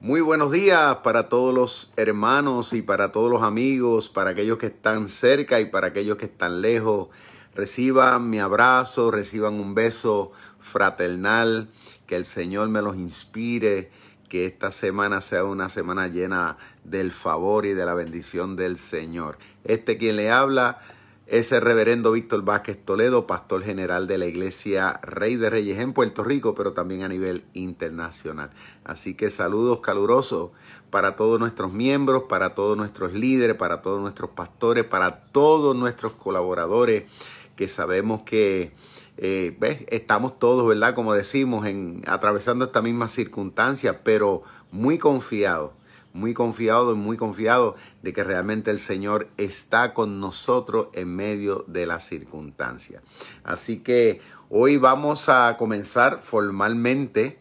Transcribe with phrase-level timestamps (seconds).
[0.00, 4.66] Muy buenos días para todos los hermanos y para todos los amigos, para aquellos que
[4.66, 7.08] están cerca y para aquellos que están lejos.
[7.54, 11.70] Reciban mi abrazo, reciban un beso fraternal,
[12.06, 13.90] que el Señor me los inspire,
[14.28, 19.38] que esta semana sea una semana llena del favor y de la bendición del Señor.
[19.64, 20.78] Este quien le habla
[21.26, 25.92] es el reverendo Víctor Vázquez Toledo, pastor general de la iglesia Rey de Reyes en
[25.92, 28.50] Puerto Rico, pero también a nivel internacional.
[28.84, 30.50] Así que saludos calurosos
[30.90, 36.12] para todos nuestros miembros, para todos nuestros líderes, para todos nuestros pastores, para todos nuestros
[36.12, 37.10] colaboradores,
[37.56, 38.72] que sabemos que
[39.16, 40.94] eh, estamos todos, ¿verdad?
[40.94, 45.72] Como decimos, en, atravesando esta misma circunstancia, pero muy confiados
[46.16, 51.64] muy confiado y muy confiado de que realmente el Señor está con nosotros en medio
[51.68, 53.02] de las circunstancias.
[53.44, 57.38] Así que hoy vamos a comenzar formalmente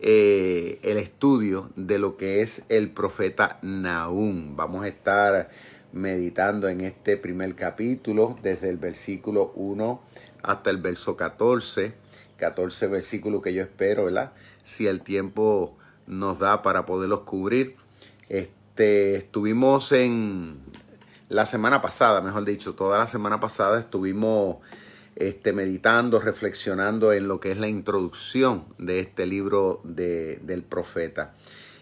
[0.00, 4.56] eh, el estudio de lo que es el profeta Nahum.
[4.56, 5.48] Vamos a estar
[5.92, 10.02] meditando en este primer capítulo desde el versículo 1
[10.42, 11.94] hasta el verso 14.
[12.36, 14.32] 14 versículos que yo espero, ¿verdad?
[14.62, 15.74] Si el tiempo
[16.06, 17.76] nos da para poderlos cubrir.
[18.28, 20.58] Este, estuvimos en
[21.28, 24.58] la semana pasada, mejor dicho, toda la semana pasada estuvimos
[25.16, 31.34] este, meditando, reflexionando en lo que es la introducción de este libro de, del profeta.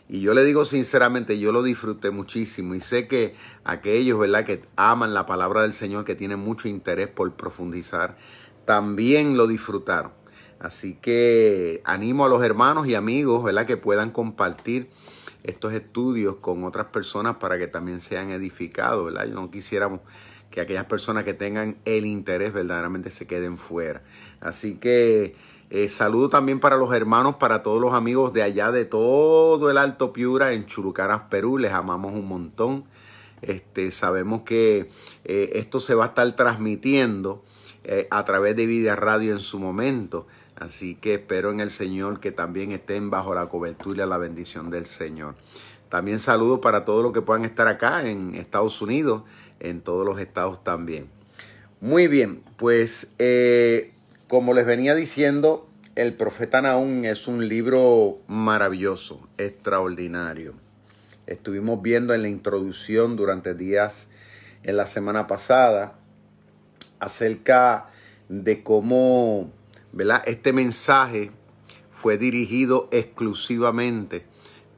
[0.09, 3.35] Y yo le digo sinceramente, yo lo disfruté muchísimo y sé que
[3.65, 8.17] aquellos, ¿verdad?, que aman la palabra del Señor, que tienen mucho interés por profundizar,
[8.67, 10.13] también lo disfrutaron.
[10.61, 14.91] Así que animo a los hermanos y amigos, ¿verdad?, que puedan compartir
[15.45, 19.27] estos estudios con otras personas para que también sean edificados, ¿verdad?
[19.27, 20.01] Yo no quisiéramos
[20.51, 24.03] que aquellas personas que tengan el interés verdaderamente se queden fuera.
[24.41, 25.37] Así que
[25.71, 29.77] eh, saludo también para los hermanos, para todos los amigos de allá de todo el
[29.77, 31.59] Alto Piura en Churucaras, Perú.
[31.59, 32.85] Les amamos un montón.
[33.43, 34.89] Este, sabemos que
[35.25, 37.45] eh, esto se va a estar transmitiendo
[37.83, 40.27] eh, a través de Vida Radio en su momento.
[40.57, 44.71] Así que espero en el Señor que también estén bajo la cobertura y la bendición
[44.71, 45.35] del Señor.
[45.89, 49.23] También saludo para todos los que puedan estar acá en Estados Unidos,
[49.61, 51.09] en todos los estados también.
[51.81, 53.93] Muy bien, pues eh,
[54.29, 60.55] como les venía diciendo, el profeta Naúm es un libro maravilloso, extraordinario.
[61.27, 64.09] Estuvimos viendo en la introducción durante días
[64.63, 65.95] en la semana pasada
[66.99, 67.91] acerca
[68.29, 69.53] de cómo
[70.25, 71.31] este mensaje
[71.91, 74.27] fue dirigido exclusivamente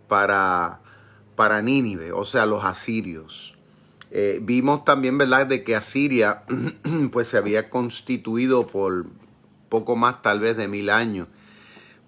[0.08, 0.80] para,
[1.34, 3.54] para Nínive, o sea, los asirios.
[4.10, 6.44] Eh, vimos también, ¿verdad?, de que Asiria
[7.12, 9.06] pues se había constituido por
[9.68, 11.28] poco más tal vez de mil años.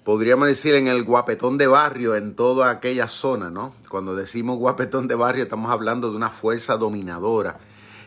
[0.05, 3.75] Podríamos decir en el guapetón de barrio, en toda aquella zona, ¿no?
[3.91, 7.59] Cuando decimos guapetón de barrio estamos hablando de una fuerza dominadora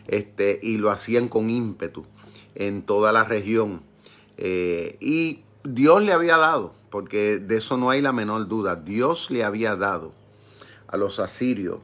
[0.07, 2.05] este, y lo hacían con ímpetu
[2.55, 3.83] en toda la región.
[4.43, 9.29] Eh, y Dios le había dado, porque de eso no hay la menor duda, Dios
[9.29, 10.13] le había dado
[10.87, 11.81] a los asirios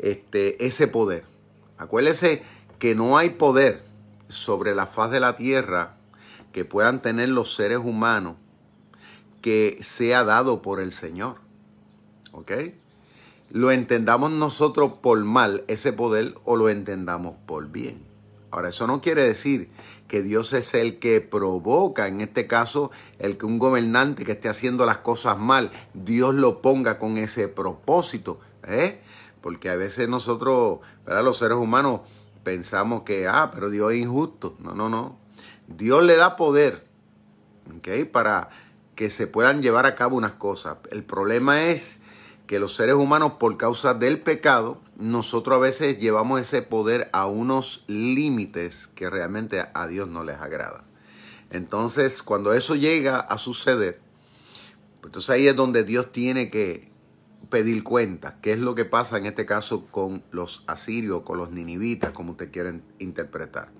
[0.00, 1.22] este, ese poder.
[1.78, 2.42] Acuérdese
[2.80, 3.84] que no hay poder
[4.26, 5.94] sobre la faz de la tierra
[6.50, 8.34] que puedan tener los seres humanos
[9.40, 11.36] que sea dado por el Señor.
[12.32, 12.50] ¿Ok?
[13.50, 18.02] Lo entendamos nosotros por mal, ese poder, o lo entendamos por bien.
[18.50, 19.70] Ahora, eso no quiere decir
[20.12, 24.50] que Dios es el que provoca, en este caso, el que un gobernante que esté
[24.50, 28.38] haciendo las cosas mal, Dios lo ponga con ese propósito.
[28.68, 29.00] ¿eh?
[29.40, 31.24] Porque a veces nosotros, ¿verdad?
[31.24, 32.02] los seres humanos,
[32.44, 34.54] pensamos que, ah, pero Dios es injusto.
[34.58, 35.16] No, no, no.
[35.66, 36.86] Dios le da poder
[37.78, 38.04] ¿okay?
[38.04, 38.50] para
[38.94, 40.76] que se puedan llevar a cabo unas cosas.
[40.90, 42.02] El problema es
[42.46, 47.26] que los seres humanos, por causa del pecado, nosotros a veces llevamos ese poder a
[47.26, 50.84] unos límites que realmente a Dios no les agrada.
[51.50, 54.00] Entonces, cuando eso llega a suceder,
[55.00, 56.88] pues entonces ahí es donde Dios tiene que
[57.50, 58.38] pedir cuenta.
[58.40, 62.32] ¿Qué es lo que pasa en este caso con los asirios, con los ninivitas, como
[62.32, 63.70] ustedes quieren interpretar?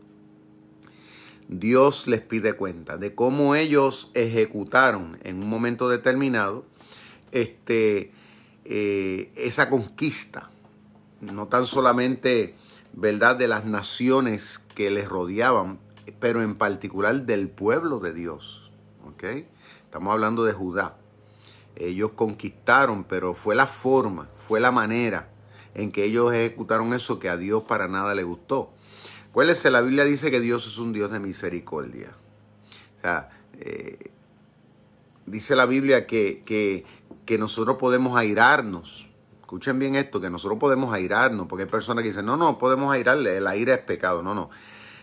[1.47, 6.65] Dios les pide cuenta de cómo ellos ejecutaron en un momento determinado
[7.31, 8.11] este,
[8.65, 10.52] eh, esa conquista
[11.23, 12.55] no tan solamente,
[12.93, 15.79] ¿verdad?, de las naciones que les rodeaban,
[16.21, 18.71] pero en particular del pueblo de Dios.
[19.07, 19.25] ¿Ok?
[19.85, 20.99] Estamos hablando de Judá.
[21.77, 25.31] Ellos conquistaron, pero fue la forma, fue la manera
[25.75, 28.75] en que ellos ejecutaron eso que a Dios para nada le gustó.
[29.31, 32.11] Acuérdense, la Biblia dice que Dios es un Dios de misericordia.
[32.99, 34.11] O sea, eh,
[35.25, 36.85] dice la Biblia que, que
[37.25, 39.09] que nosotros podemos airarnos.
[39.53, 42.91] Escuchen bien esto, que nosotros podemos airarnos, porque hay personas que dicen, no, no, podemos
[42.91, 44.23] airarle, la ira es pecado.
[44.23, 44.49] No, no.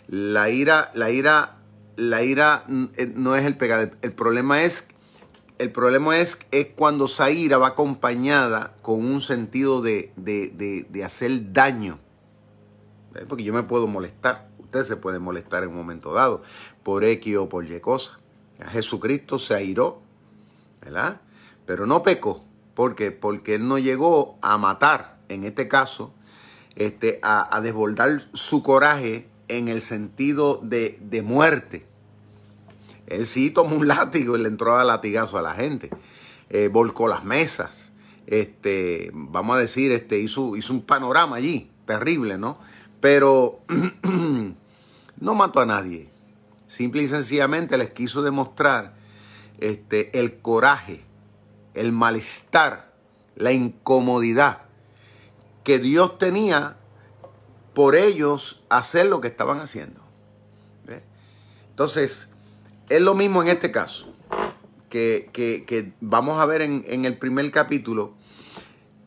[0.07, 1.59] La ira, la ira,
[1.97, 2.63] la ira
[2.97, 3.91] eh, no es el pecado.
[4.01, 4.87] El, problema es,
[5.59, 11.03] el problema es, es cuando esa ira va acompañada con un sentido de, de, de
[11.03, 11.99] hacer daño.
[13.27, 14.49] Porque yo me puedo molestar.
[14.57, 16.41] Usted se puede molestar en un momento dado
[16.81, 18.17] por X o por Y cosa.
[18.71, 20.01] Jesucristo se airó,
[20.81, 21.21] ¿verdad?
[21.67, 22.48] Pero no pecó.
[22.79, 23.11] ¿Por qué?
[23.11, 26.13] Porque él no llegó a matar, en este caso,
[26.77, 31.85] este, a, desbordar su coraje en el sentido de, de, muerte.
[33.07, 35.89] Él sí tomó un látigo y le entró a latigazo a la gente.
[36.49, 37.91] Eh, volcó las mesas.
[38.27, 42.59] Este, vamos a decir, este, hizo, hizo un panorama allí, terrible, ¿no?
[43.01, 43.59] Pero
[45.19, 46.07] no mató a nadie.
[46.67, 48.93] Simple y sencillamente les quiso demostrar
[49.59, 51.08] este, el coraje,
[51.73, 52.91] el malestar,
[53.35, 54.63] la incomodidad
[55.63, 56.77] que Dios tenía
[57.73, 60.01] por ellos hacer lo que estaban haciendo.
[61.69, 62.29] Entonces,
[62.89, 64.13] es lo mismo en este caso,
[64.89, 68.15] que, vamos a ver en, en, el primer capítulo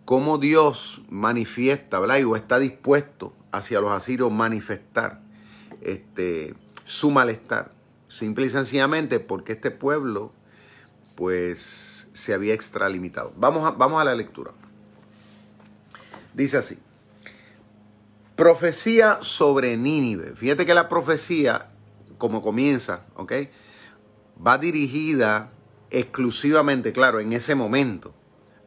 [0.07, 2.25] cómo Dios manifiesta, ¿verdad?
[2.25, 5.21] O está dispuesto hacia los asirios manifestar
[5.83, 6.55] este,
[6.85, 7.73] su malestar.
[8.09, 10.33] Simple y sencillamente porque este pueblo
[11.15, 13.33] pues se había extralimitado.
[13.37, 14.53] Vamos a, vamos a la lectura.
[16.35, 16.79] Dice así.
[18.37, 20.35] Profecía sobre Nínive.
[20.35, 21.71] Fíjate que la profecía,
[22.19, 23.33] como comienza, ¿ok?
[24.45, 25.53] Va dirigida
[25.91, 28.15] exclusivamente, claro, en ese momento.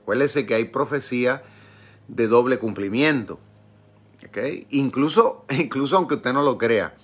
[0.02, 1.44] Acuérdese que hay profecía
[2.08, 3.40] de doble cumplimiento.
[4.70, 6.96] Incluso, incluso aunque usted no lo crea,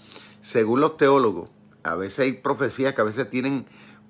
[0.42, 1.50] según los teólogos,
[1.84, 3.66] a veces hay profecías que a veces tienen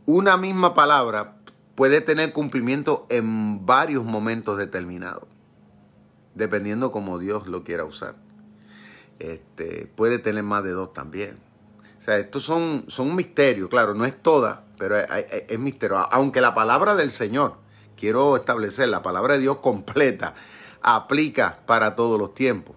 [0.06, 1.38] una misma palabra,
[1.82, 5.28] puede tener cumplimiento en varios momentos determinados,
[6.36, 8.14] dependiendo como Dios lo quiera usar.
[9.18, 11.40] Este, puede tener más de dos también.
[11.98, 15.98] O sea, estos son, son un misterio, claro, no es toda, pero es, es misterio.
[15.98, 17.56] Aunque la palabra del Señor,
[17.98, 20.36] quiero establecer, la palabra de Dios completa,
[20.84, 22.76] aplica para todos los tiempos.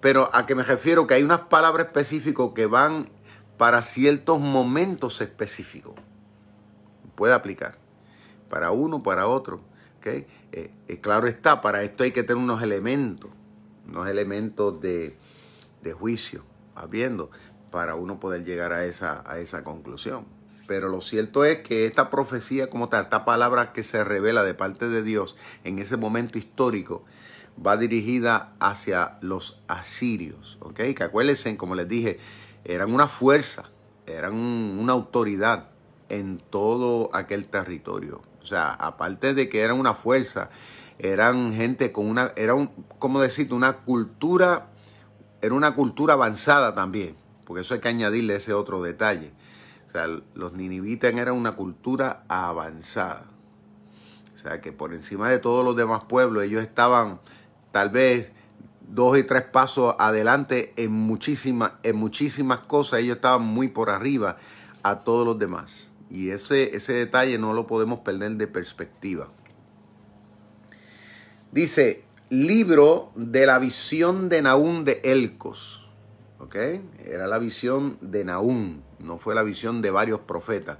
[0.00, 3.10] Pero a que me refiero que hay unas palabras específicas que van
[3.58, 5.92] para ciertos momentos específicos.
[7.16, 7.84] Puede aplicar.
[8.48, 9.60] Para uno, para otro.
[10.04, 13.30] Eh, eh, claro está, para esto hay que tener unos elementos.
[13.88, 15.16] Unos elementos de,
[15.82, 16.44] de juicio.
[16.74, 17.30] ¿Vas viendo?
[17.70, 20.26] Para uno poder llegar a esa, a esa conclusión.
[20.66, 24.54] Pero lo cierto es que esta profecía como tal, esta palabra que se revela de
[24.54, 27.04] parte de Dios en ese momento histórico,
[27.64, 30.80] va dirigida hacia los asirios, ¿ok?
[30.96, 32.18] Que acuérdense, como les dije,
[32.64, 33.70] eran una fuerza,
[34.06, 35.70] eran una autoridad
[36.08, 38.22] en todo aquel territorio.
[38.46, 40.50] O sea, aparte de que eran una fuerza,
[41.00, 42.68] eran gente con una, era un,
[43.00, 44.68] como decirte, una cultura,
[45.42, 49.32] era una cultura avanzada también, porque eso hay que añadirle ese otro detalle.
[49.88, 53.24] O sea, los ninivitas eran una cultura avanzada.
[54.32, 57.18] O sea, que por encima de todos los demás pueblos, ellos estaban
[57.72, 58.30] tal vez
[58.80, 63.00] dos y tres pasos adelante en muchísimas, en muchísimas cosas.
[63.00, 64.36] Ellos estaban muy por arriba
[64.84, 65.90] a todos los demás.
[66.10, 69.28] Y ese, ese detalle no lo podemos perder de perspectiva.
[71.52, 75.82] Dice, libro de la visión de Naún de Elcos.
[76.38, 76.56] ¿Ok?
[77.04, 80.78] Era la visión de Naún, no fue la visión de varios profetas.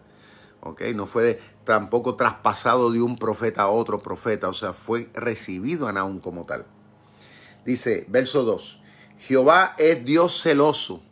[0.61, 0.83] ¿Ok?
[0.95, 4.49] No fue tampoco traspasado de un profeta a otro profeta.
[4.49, 6.67] O sea, fue recibido a Naún como tal.
[7.65, 8.81] Dice, verso 2,
[9.19, 11.03] Jehová es Dios celoso.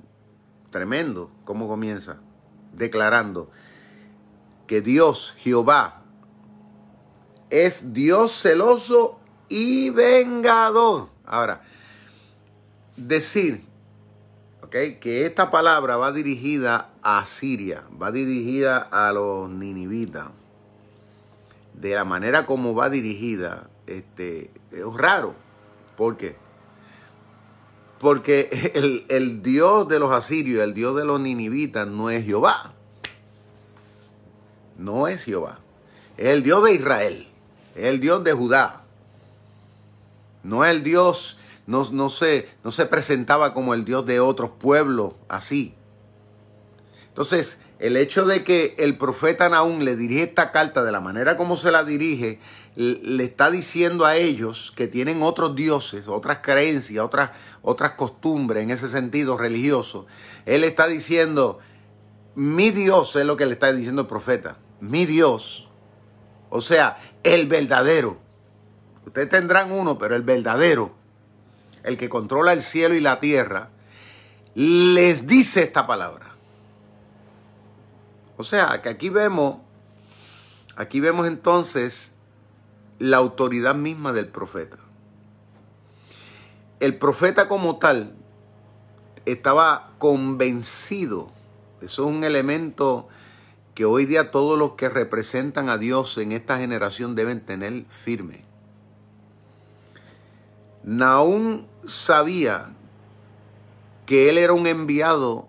[0.71, 2.19] Tremendo, ¿cómo comienza?
[2.73, 3.51] Declarando
[4.67, 6.03] que Dios, Jehová,
[7.51, 11.09] es Dios celoso y vengador.
[11.27, 11.63] Ahora,
[12.97, 13.65] decir
[14.71, 20.27] que esta palabra va dirigida a Siria, va dirigida a los ninivitas,
[21.75, 25.37] de la manera como va dirigida, este, es raro.
[25.97, 26.37] ¿Por qué?
[28.01, 28.73] Porque
[29.09, 32.74] el, Dios de los asirios, el Dios de los ninivitas no es Jehová.
[34.77, 35.61] No es Jehová.
[36.17, 37.29] Es el Dios de Israel.
[37.75, 38.83] Es el Dios de Judá.
[40.43, 44.51] No es el Dios, no, no, se, no se presentaba como el Dios de otros
[44.59, 45.75] pueblos así.
[47.09, 51.37] Entonces, el hecho de que el profeta Naúm le dirige esta carta de la manera
[51.37, 52.41] como se la dirige,
[52.77, 57.31] le está diciendo a ellos que tienen otros dioses, otras creencias, otras,
[57.63, 60.07] otras costumbres en ese sentido religioso.
[60.45, 61.61] Él está diciendo,
[62.35, 65.69] mi Dios es lo que le está diciendo el profeta, mi Dios.
[66.51, 68.19] O sea, el verdadero.
[69.07, 70.93] Ustedes tendrán uno, pero el verdadero,
[71.83, 73.71] el que controla el cielo y la tierra,
[74.55, 76.31] les dice esta palabra.
[78.37, 79.59] O sea, que aquí vemos,
[80.77, 82.13] aquí vemos entonces
[82.99, 84.79] la autoridad misma del profeta.
[86.81, 88.15] El profeta como tal
[89.25, 91.31] estaba convencido,
[91.81, 93.09] eso es un elemento
[93.75, 98.45] que hoy día todos los que representan a Dios en esta generación deben tener firme.
[100.85, 102.71] Naún sabía
[104.07, 105.49] que él era un enviado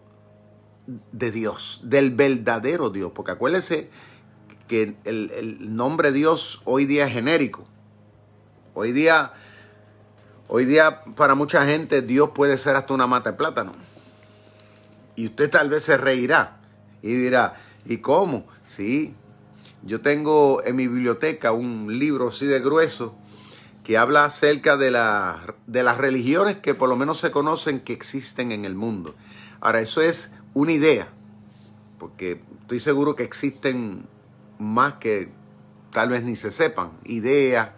[1.11, 3.89] de Dios, del verdadero Dios, porque acuérdense
[4.67, 7.65] que el, nombre Dios hoy día es genérico.
[8.73, 9.33] Hoy día,
[10.47, 13.73] hoy día para mucha gente Dios puede ser hasta una mata de plátano.
[15.15, 16.57] Y usted tal vez se reirá
[17.01, 17.55] y dirá,
[17.85, 18.45] ¿y cómo?
[18.67, 19.13] Sí,
[19.83, 23.15] yo tengo en mi biblioteca un libro así de grueso
[23.83, 24.87] que habla acerca de,
[25.67, 29.13] de las religiones que por lo menos se conocen que existen en el mundo.
[29.61, 31.09] Ahora, eso es una idea,
[31.99, 34.07] porque estoy seguro que existen
[34.57, 35.29] más que
[35.91, 37.69] tal vez ni se sepan, ideas,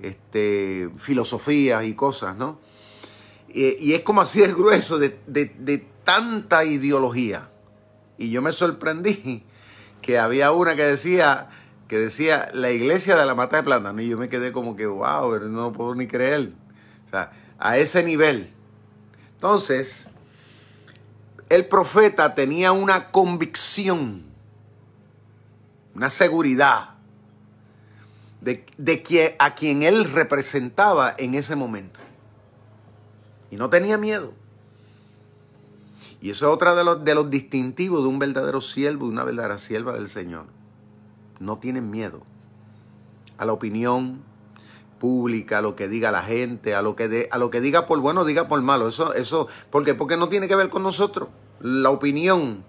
[0.00, 2.58] este, filosofías y cosas, ¿no?
[3.48, 7.50] Y, es como así el grueso de, de tanta ideología.
[8.18, 9.44] Y yo me sorprendí
[10.02, 11.50] que había una que decía
[11.88, 14.00] que decía la iglesia de la mata de plátano.
[14.00, 16.52] Y yo me quedé como que, wow, no puedo ni creer.
[17.06, 18.50] O sea, a ese nivel.
[19.34, 20.08] Entonces,
[21.48, 24.24] el profeta tenía una convicción,
[25.94, 26.90] una seguridad
[28.40, 32.00] de, de a quien él representaba en ese momento.
[33.50, 34.32] Y no tenía miedo.
[36.26, 39.22] Y eso es otra de los, de los distintivos de un verdadero siervo y una
[39.22, 40.46] verdadera sierva del Señor
[41.38, 42.22] no tienen miedo
[43.38, 44.24] a la opinión
[44.98, 47.86] pública, a lo que diga la gente, a lo que, de, a lo que diga
[47.86, 48.88] por bueno, diga por malo.
[48.88, 49.94] Eso, eso, ¿por qué?
[49.94, 51.28] Porque no tiene que ver con nosotros.
[51.60, 52.64] La opinión,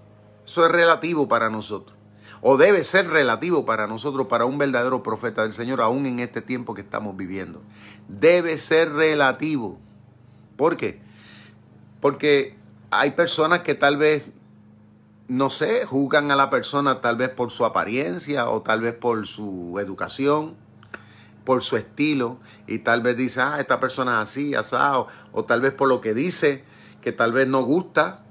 [0.46, 1.98] eso es relativo para nosotros.
[2.42, 6.44] O debe ser relativo para nosotros, para un verdadero profeta del Señor, aún en este
[6.44, 7.64] tiempo que estamos viviendo.
[8.08, 9.80] Debe ser relativo.
[10.58, 11.02] ¿Por qué?
[12.00, 12.57] Porque
[12.92, 14.32] hay personas que tal vez
[15.28, 19.28] no sé, juzgan a la persona tal vez por su apariencia o tal vez por
[19.28, 20.56] su educación,
[21.44, 25.62] por su estilo, y tal vez dice, ah, esta persona es así, asado, o tal
[25.62, 26.64] vez por lo que dice,
[27.02, 28.24] que tal vez no gusta,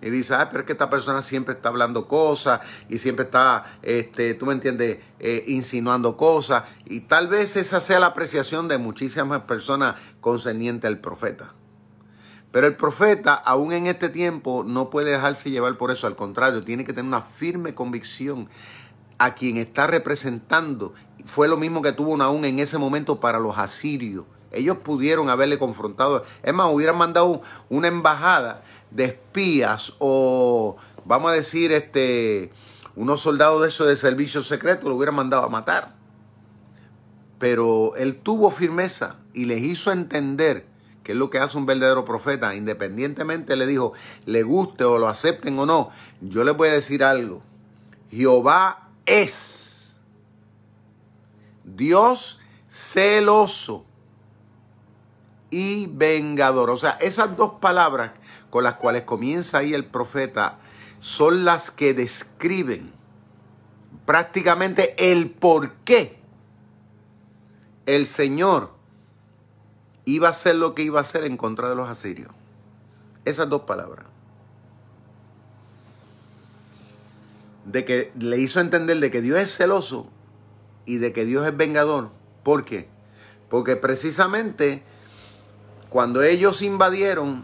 [0.00, 3.78] y dice, ah, pero es que esta persona siempre está hablando cosas y siempre está,
[3.82, 8.78] este, tú me entiendes, eh, insinuando cosas, y tal vez esa sea la apreciación de
[8.78, 11.55] muchísimas personas concerniente al profeta.
[12.52, 16.06] Pero el profeta, aún en este tiempo, no puede dejarse llevar por eso.
[16.06, 18.48] Al contrario, tiene que tener una firme convicción
[19.18, 20.94] a quien está representando.
[21.24, 24.24] Fue lo mismo que tuvo aún en ese momento para los asirios.
[24.52, 26.24] Ellos pudieron haberle confrontado.
[26.42, 32.50] Es más, hubieran mandado una embajada de espías o, vamos a decir, este,
[32.94, 35.94] unos soldados de esos de servicio secreto, lo hubieran mandado a matar.
[37.38, 40.66] Pero él tuvo firmeza y les hizo entender
[41.06, 43.92] que es lo que hace un verdadero profeta, independientemente le dijo,
[44.24, 47.44] le guste o lo acepten o no, yo les voy a decir algo.
[48.10, 49.94] Jehová es
[51.62, 53.84] Dios celoso
[55.48, 56.70] y vengador.
[56.70, 58.10] O sea, esas dos palabras
[58.50, 60.58] con las cuales comienza ahí el profeta
[60.98, 62.92] son las que describen
[64.06, 66.18] prácticamente el por qué
[67.86, 68.75] el Señor
[70.06, 72.30] iba a hacer lo que iba a hacer en contra de los asirios.
[73.26, 74.06] Esas dos palabras.
[77.66, 80.06] De que le hizo entender de que Dios es celoso
[80.86, 82.10] y de que Dios es vengador.
[82.44, 82.88] ¿Por qué?
[83.50, 84.84] Porque precisamente
[85.90, 87.42] cuando ellos invadieron,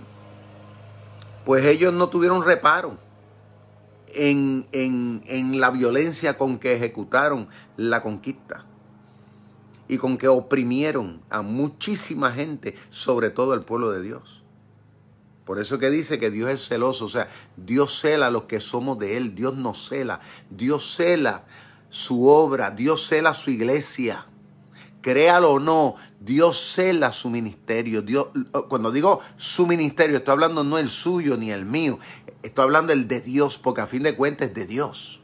[1.45, 2.97] pues ellos no tuvieron reparo
[4.15, 8.65] en, en, en la violencia con que ejecutaron la conquista
[9.89, 14.43] y con que oprimieron a muchísima gente, sobre todo al pueblo de Dios.
[15.45, 18.61] Por eso que dice que Dios es celoso, o sea, Dios cela a los que
[18.61, 20.21] somos de Él, Dios nos cela,
[20.51, 21.45] Dios cela
[21.91, 24.27] su obra, Dios cela su iglesia.
[25.03, 28.03] Créalo o no, Dios cela su ministerio.
[28.03, 28.29] Dios,
[28.69, 31.99] cuando digo su ministerio, estoy hablando no el suyo ni el mío,
[32.45, 35.22] estoy hablando el de Dios, porque a fin de cuentas es de Dios.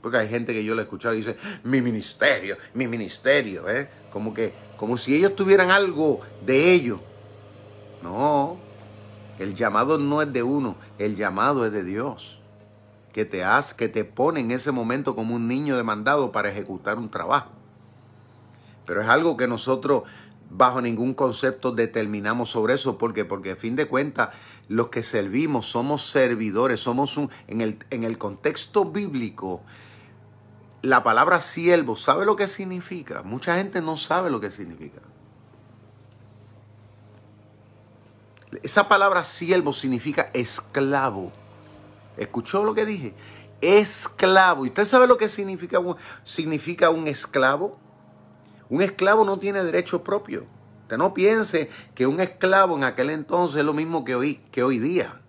[0.00, 3.88] Porque hay gente que yo le he escuchado y dice, mi ministerio, mi ministerio, ¿eh?
[4.10, 7.00] Como que, como si ellos tuvieran algo de ellos.
[8.02, 8.58] No,
[9.38, 12.40] el llamado no es de uno, el llamado es de Dios.
[13.12, 16.98] Que te hace, que te pone en ese momento como un niño demandado para ejecutar
[16.98, 17.50] un trabajo.
[18.86, 20.04] pero es algo que nosotros
[20.50, 22.98] bajo ningún concepto determinamos sobre eso.
[22.98, 23.24] ¿Por qué?
[23.24, 24.30] Porque a fin de cuentas,
[24.68, 29.62] los que servimos somos servidores, somos un, en el, en el contexto bíblico,
[30.82, 33.22] la palabra siervo, ¿sabe lo que significa?
[33.22, 35.00] Mucha gente no sabe lo que significa.
[38.62, 41.32] Esa palabra siervo significa esclavo.
[42.16, 43.14] ¿Escuchó lo que dije?
[43.60, 44.64] Esclavo.
[44.64, 47.78] ¿Y usted sabe lo que significa un, significa un esclavo?
[48.68, 50.46] Un esclavo no tiene derecho propio.
[50.82, 54.62] Usted no piense que un esclavo en aquel entonces es lo mismo que hoy, que
[54.62, 55.20] hoy día.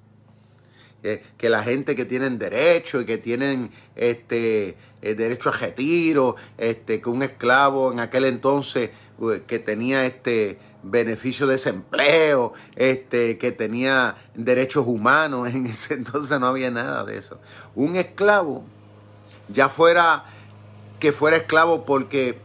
[1.04, 6.36] Eh, que la gente que tienen derecho y que tienen este, eh, derecho a retiro,
[6.58, 8.92] este, que un esclavo en aquel entonces
[9.22, 16.40] eh, que tenía este beneficio de desempleo, este, que tenía derechos humanos, en ese entonces
[16.40, 17.40] no había nada de eso.
[17.76, 18.64] Un esclavo,
[19.50, 20.26] ya fuera
[21.00, 22.40] que fuera esclavo porque,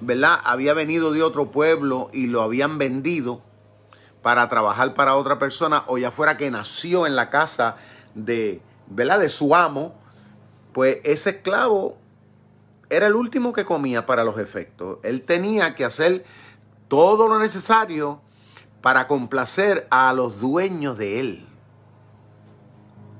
[0.00, 0.40] ¿verdad?
[0.44, 3.40] Había venido de otro pueblo y lo habían vendido
[4.20, 7.76] para trabajar para otra persona, o ya fuera que nació en la casa
[8.14, 9.20] de, ¿verdad?
[9.20, 9.94] De su amo,
[10.72, 11.98] pues ese esclavo
[12.88, 14.98] era el último que comía para los efectos.
[15.02, 16.24] Él tenía que hacer
[16.88, 18.20] todo lo necesario
[18.82, 21.46] para complacer a los dueños de él.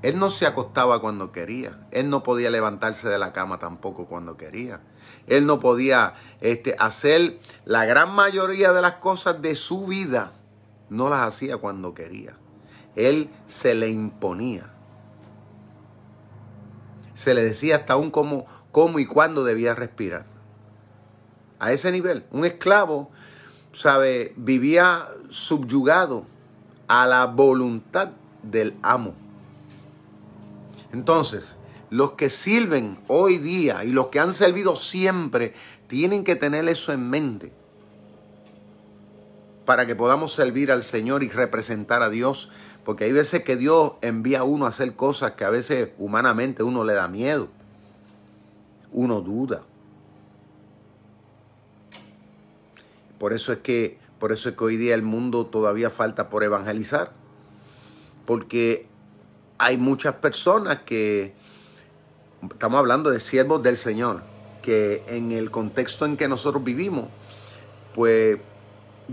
[0.01, 1.87] Él no se acostaba cuando quería.
[1.91, 4.81] Él no podía levantarse de la cama tampoco cuando quería.
[5.27, 10.33] Él no podía este, hacer la gran mayoría de las cosas de su vida.
[10.89, 12.35] No las hacía cuando quería.
[12.95, 14.70] Él se le imponía.
[17.21, 20.25] Se le decía hasta aún cómo, cómo y cuándo debía respirar.
[21.59, 22.25] A ese nivel.
[22.31, 23.11] Un esclavo
[23.73, 26.25] sabe, vivía subyugado
[26.87, 28.09] a la voluntad
[28.41, 29.13] del amo.
[30.91, 31.55] Entonces,
[31.91, 35.53] los que sirven hoy día y los que han servido siempre
[35.85, 37.53] tienen que tener eso en mente
[39.63, 42.49] para que podamos servir al Señor y representar a Dios.
[42.85, 46.63] Porque hay veces que Dios envía a uno a hacer cosas que a veces humanamente
[46.63, 47.49] uno le da miedo.
[48.91, 49.63] Uno duda.
[53.19, 56.43] Por eso es que, por eso es que hoy día el mundo todavía falta por
[56.43, 57.11] evangelizar.
[58.25, 58.87] Porque
[59.59, 61.35] hay muchas personas que,
[62.49, 64.23] estamos hablando de siervos del Señor,
[64.61, 67.05] que en el contexto en que nosotros vivimos,
[67.93, 68.39] pues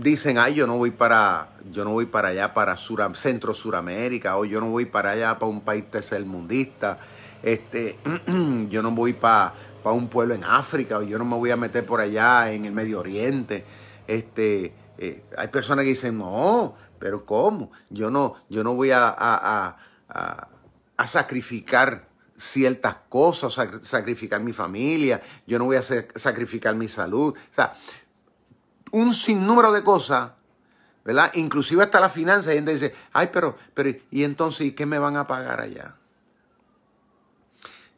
[0.01, 4.45] dicen, ay, yo no voy para, yo no voy para allá, para Centro Suramérica, o
[4.45, 6.99] yo no voy para allá, para un país tercermundista,
[7.43, 7.99] este,
[8.69, 11.57] yo no voy para, para un pueblo en África, o yo no me voy a
[11.57, 13.65] meter por allá en el Medio Oriente.
[14.07, 17.71] Este, eh, hay personas que dicen, no, pero ¿cómo?
[17.89, 19.77] Yo no, yo no voy a, a,
[20.97, 27.33] a, sacrificar ciertas cosas, sacrificar mi familia, yo no voy a sacrificar mi salud.
[27.33, 27.73] O sea,
[28.91, 30.31] un sinnúmero de cosas,
[31.05, 31.31] ¿verdad?
[31.35, 35.17] Inclusive hasta la finanza, y gente dice, ay, pero, pero, ¿y entonces qué me van
[35.17, 35.95] a pagar allá?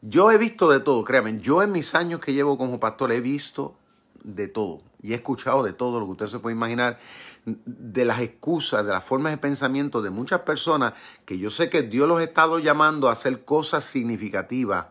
[0.00, 3.20] Yo he visto de todo, créanme, yo en mis años que llevo como pastor he
[3.20, 3.76] visto
[4.24, 6.98] de todo y he escuchado de todo lo que usted se puede imaginar,
[7.44, 11.82] de las excusas, de las formas de pensamiento de muchas personas que yo sé que
[11.82, 14.86] Dios los ha estado llamando a hacer cosas significativas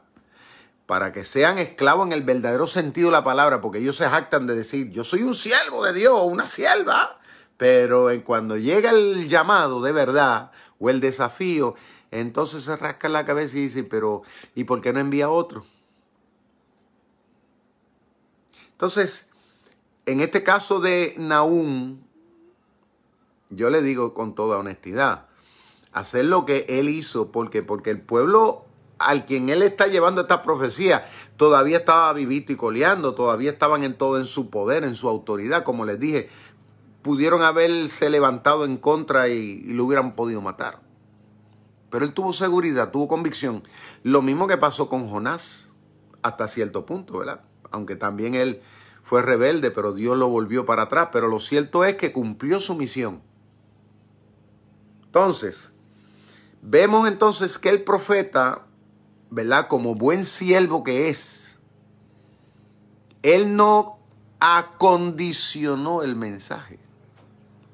[0.92, 4.46] para que sean esclavos en el verdadero sentido de la palabra, porque ellos se jactan
[4.46, 7.18] de decir, yo soy un siervo de Dios, una sierva,
[7.56, 11.76] pero cuando llega el llamado de verdad o el desafío,
[12.12, 14.24] entonces se rasca la cabeza y dice, pero
[14.54, 15.66] ¿y por qué no envía otro?
[18.74, 19.30] Entonces,
[20.06, 22.02] en este caso de Naúm,
[23.50, 25.28] yo le digo con toda honestidad,
[25.94, 28.66] hacer lo que él hizo, porque, porque el pueblo
[29.06, 31.06] al quien él está llevando esta profecía
[31.38, 35.64] todavía estaba vivito y coleando, todavía estaban en todo en su poder, en su autoridad,
[35.64, 36.30] como les dije,
[37.02, 40.82] pudieron haberse levantado en contra y, y lo hubieran podido matar.
[41.90, 43.64] Pero él tuvo seguridad, tuvo convicción.
[44.04, 45.72] Lo mismo que pasó con Jonás,
[46.22, 47.42] hasta cierto punto, ¿verdad?
[47.72, 48.62] Aunque también él
[49.04, 51.10] fue rebelde, pero Dios lo volvió para atrás.
[51.12, 53.22] Pero lo cierto es que cumplió su misión.
[55.06, 55.72] Entonces,
[56.62, 58.68] vemos entonces que el profeta,
[59.32, 59.68] ¿verdad?
[59.68, 61.58] Como buen siervo que es,
[63.24, 63.98] él no
[64.40, 66.78] acondicionó el mensaje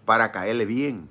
[0.05, 1.09] para caerle bien.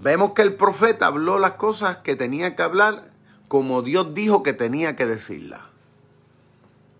[0.00, 3.10] Vemos que el profeta habló las cosas que tenía que hablar
[3.48, 5.62] como Dios dijo que tenía que decirlas.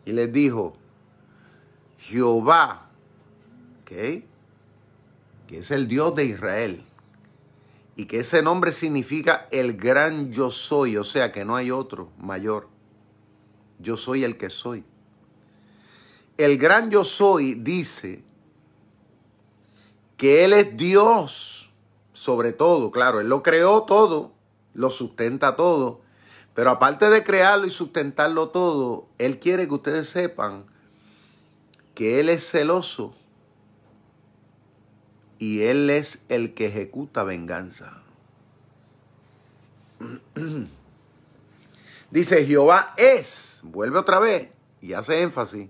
[0.04, 0.74] Y les dijo,
[1.98, 2.88] Jehová,
[3.84, 4.24] que
[5.50, 6.87] es el Dios de Israel,
[7.98, 12.12] y que ese nombre significa el gran yo soy, o sea que no hay otro
[12.16, 12.68] mayor.
[13.80, 14.84] Yo soy el que soy.
[16.36, 18.22] el gran yo soy dice
[20.16, 21.72] que Él es Dios
[22.12, 24.30] sobre todo, claro, Él lo creó todo,
[24.74, 26.00] lo sustenta todo,
[26.54, 30.66] pero aparte de crearlo y sustentarlo todo, Él quiere que ustedes sepan
[31.96, 33.12] que Él es celoso
[35.38, 38.02] y Él es el que ejecuta venganza.
[42.10, 44.48] Dice, Jehová es, vuelve otra vez
[44.80, 45.68] y hace énfasis.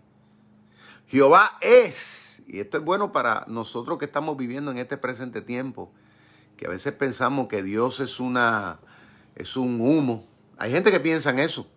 [1.09, 5.91] Jehová es, y esto es bueno para nosotros que estamos viviendo en este presente tiempo,
[6.57, 8.81] que a veces pensamos que Dios es una
[9.35, 10.27] es un humo.
[10.59, 11.71] Hay gente que piensa en eso.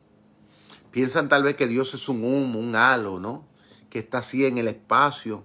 [0.91, 3.45] Piensan tal vez que Dios es un humo, un halo, ¿no?
[3.89, 5.43] Que está así en el espacio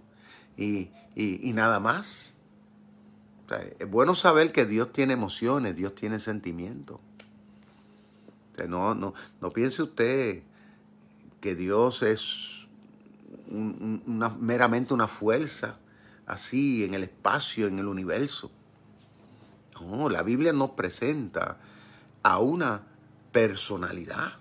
[0.56, 2.35] y, y nada más.
[3.78, 6.98] Es bueno saber que Dios tiene emociones, Dios tiene sentimientos.
[8.68, 10.42] No, no, no piense usted
[11.40, 12.66] que Dios es
[13.48, 15.78] meramente una fuerza
[16.26, 18.50] así en el espacio, en el universo.
[19.80, 21.58] No, la Biblia nos presenta
[22.22, 22.82] a una
[23.30, 24.32] personalidad.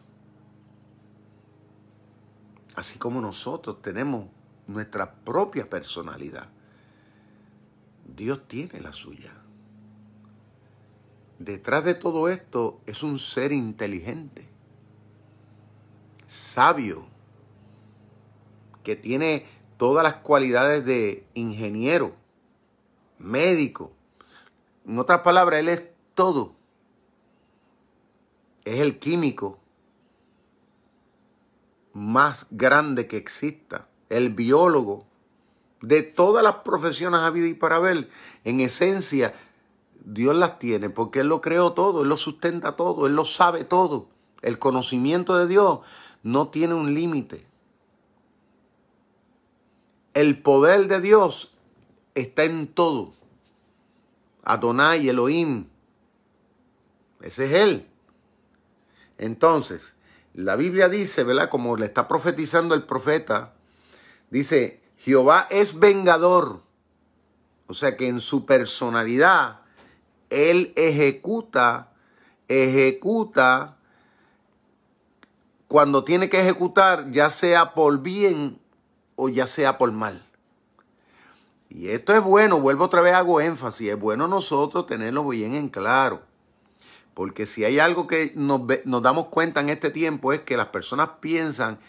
[2.75, 4.27] Así como nosotros tenemos
[4.67, 6.47] nuestra propia personalidad.
[8.05, 9.33] Dios tiene la suya.
[11.39, 14.47] Detrás de todo esto es un ser inteligente,
[16.27, 17.07] sabio,
[18.83, 19.45] que tiene
[19.77, 22.15] todas las cualidades de ingeniero,
[23.17, 23.91] médico.
[24.87, 26.55] En otras palabras, él es todo.
[28.63, 29.59] Es el químico
[31.93, 35.05] más grande que exista, el biólogo,
[35.87, 38.09] de todas las profesiones a vida y para ver,
[38.43, 39.35] en esencia,
[40.03, 43.63] Dios las tiene porque Él lo creó todo, Él lo sustenta todo, Él lo sabe
[43.63, 44.07] todo.
[44.41, 45.79] El conocimiento de Dios
[46.23, 47.45] no tiene un límite.
[50.13, 51.53] El poder de Dios
[52.15, 53.13] está en todo.
[54.43, 55.67] Adonai, Elohim.
[57.21, 57.87] Ese es Él.
[59.17, 59.95] Entonces,
[60.33, 61.49] la Biblia dice, ¿verdad?
[61.49, 63.53] Como le está profetizando el profeta,
[64.29, 66.61] dice, Jehová es vengador.
[67.67, 69.61] O sea que en su personalidad,
[70.29, 71.91] él ejecuta,
[72.47, 73.77] ejecuta
[75.67, 78.59] cuando tiene que ejecutar, ya sea por bien
[79.15, 80.23] o ya sea por mal.
[81.69, 85.69] Y esto es bueno, vuelvo otra vez, hago énfasis, es bueno nosotros tenerlo bien en
[85.69, 86.21] claro.
[87.13, 90.67] Porque si hay algo que nos, nos damos cuenta en este tiempo es que las
[90.67, 91.79] personas piensan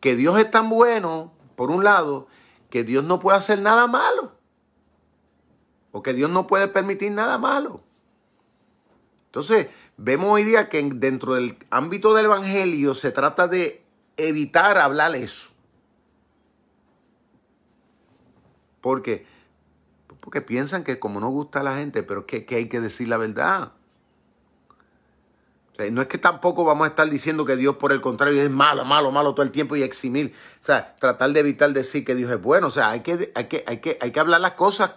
[0.00, 2.26] que Dios es tan bueno, por un lado,
[2.70, 4.32] que Dios no puede hacer nada malo.
[5.92, 7.84] Porque Dios no puede permitir nada malo.
[9.26, 13.84] Entonces, vemos hoy día que dentro del ámbito del Evangelio se trata de
[14.16, 15.50] evitar hablar eso.
[18.80, 19.24] ¿Por qué?
[20.18, 23.06] Porque piensan que como no gusta a la gente, pero que, que hay que decir
[23.06, 23.70] la verdad.
[25.90, 28.84] No es que tampoco vamos a estar diciendo que Dios, por el contrario, es malo,
[28.84, 30.34] malo, malo todo el tiempo y eximir.
[30.60, 32.68] O sea, tratar de evitar decir que Dios es bueno.
[32.68, 34.92] O sea, hay que, hay que, hay que, hay que hablar las cosas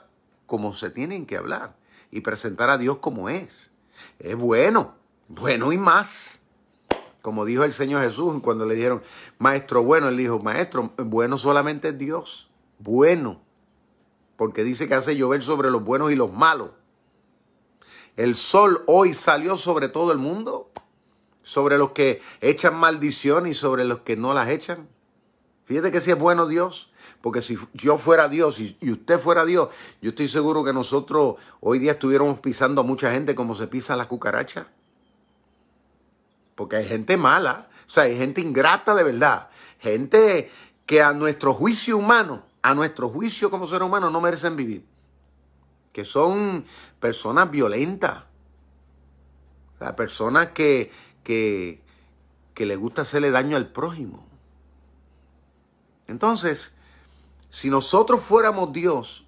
[0.45, 1.76] como se tienen que hablar
[2.12, 3.71] y presentar a Dios como es.
[4.19, 4.95] Es bueno,
[5.28, 6.39] bueno y más.
[7.21, 9.02] Como dijo el Señor Jesús cuando le dijeron,
[9.39, 13.41] maestro bueno, él dijo, maestro, bueno solamente es Dios, bueno,
[14.36, 16.69] porque dice que hace llover sobre los buenos y los malos.
[18.17, 20.71] El sol hoy salió sobre todo el mundo,
[21.43, 24.88] sobre los que echan maldición y sobre los que no las echan.
[25.65, 26.91] Fíjate que si es bueno Dios.
[27.25, 31.80] Porque si yo fuera Dios y, usted fuera Dios, yo estoy seguro que nosotros hoy
[31.80, 34.67] día estuviéramos pisando a mucha gente como se pisa la cucaracha.
[36.54, 39.49] Porque hay gente mala, o sea, hay gente ingrata de verdad.
[39.80, 40.51] Gente
[40.86, 44.86] que a nuestro juicio humano, a nuestro juicio como ser humano, no merecen vivir.
[45.95, 46.65] Que son
[46.99, 48.25] personas violentas.
[49.75, 50.91] O sea, personas que,
[51.23, 51.81] que,
[52.53, 54.27] que le gusta hacerle daño al prójimo.
[56.08, 56.73] Entonces,
[57.49, 59.25] si nosotros fuéramos Dios,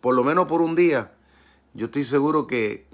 [0.00, 1.12] por lo menos por un día,
[1.72, 2.88] yo estoy seguro que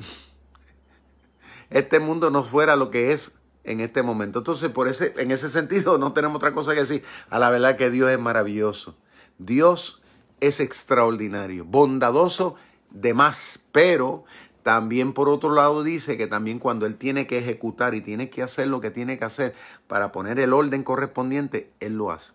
[1.70, 4.40] este mundo no fuera lo que es en este momento.
[4.40, 7.04] Entonces, por ese, en ese sentido, no tenemos otra cosa que decir.
[7.30, 8.98] A la verdad que Dios es maravilloso.
[9.38, 9.99] Dios
[10.40, 12.56] es extraordinario, bondadoso
[12.90, 14.24] de más, pero
[14.62, 18.42] también por otro lado dice que también cuando Él tiene que ejecutar y tiene que
[18.42, 19.54] hacer lo que tiene que hacer
[19.86, 22.32] para poner el orden correspondiente, Él lo hace.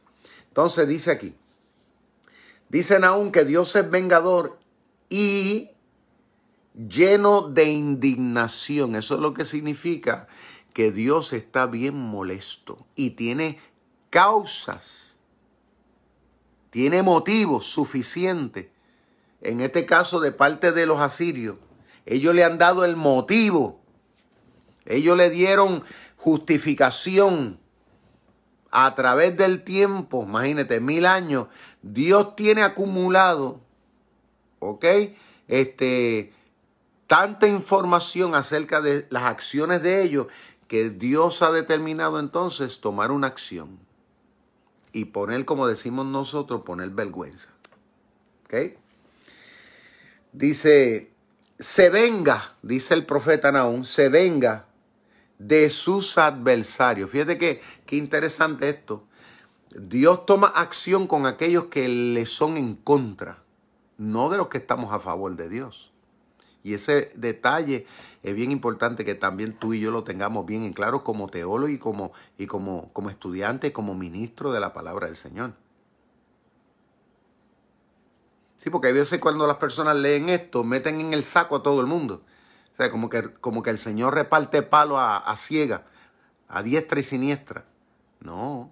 [0.48, 1.36] Entonces dice aquí,
[2.70, 4.58] dicen aún que Dios es vengador
[5.10, 5.72] y
[6.76, 8.96] lleno de indignación.
[8.96, 10.28] Eso es lo que significa
[10.74, 13.60] que Dios está bien molesto y tiene
[14.10, 15.05] causas,
[16.76, 18.66] tiene motivos suficientes,
[19.40, 21.56] en este caso de parte de los asirios,
[22.06, 23.80] ellos le han dado el motivo,
[24.84, 25.86] ellos le dieron
[26.18, 27.62] justificación
[28.72, 31.48] a través del tiempo, imagínate, mil años,
[31.82, 33.62] Dios tiene acumulado,
[34.60, 34.84] ¿ok?
[35.48, 36.34] Este,
[37.08, 40.28] tanta información acerca de las acciones de ellos
[40.68, 43.85] que Dios ha determinado entonces tomar una acción
[44.96, 47.50] y poner, como decimos nosotros, poner vergüenza.
[48.46, 48.78] ¿Ok?
[50.32, 51.12] Dice,
[51.60, 54.68] se venga, dice el profeta Naúm, se venga
[55.38, 57.10] de sus adversarios.
[57.12, 59.04] Fíjate que, qué interesante esto.
[59.78, 63.44] Dios toma acción con aquellos que le son en contra,
[63.98, 65.92] no de los que estamos a favor de Dios.
[66.66, 67.86] Y ese detalle
[68.24, 71.70] es bien importante que también tú y yo lo tengamos bien en claro como teólogo
[71.70, 75.54] y como, y como, como estudiante, como ministro de la palabra del Señor.
[78.56, 81.82] Sí, porque hay veces cuando las personas leen esto, meten en el saco a todo
[81.82, 82.24] el mundo.
[82.74, 85.86] O sea, como que, como que el Señor reparte palo a, a ciega,
[86.48, 87.66] a diestra y siniestra.
[88.22, 88.72] No.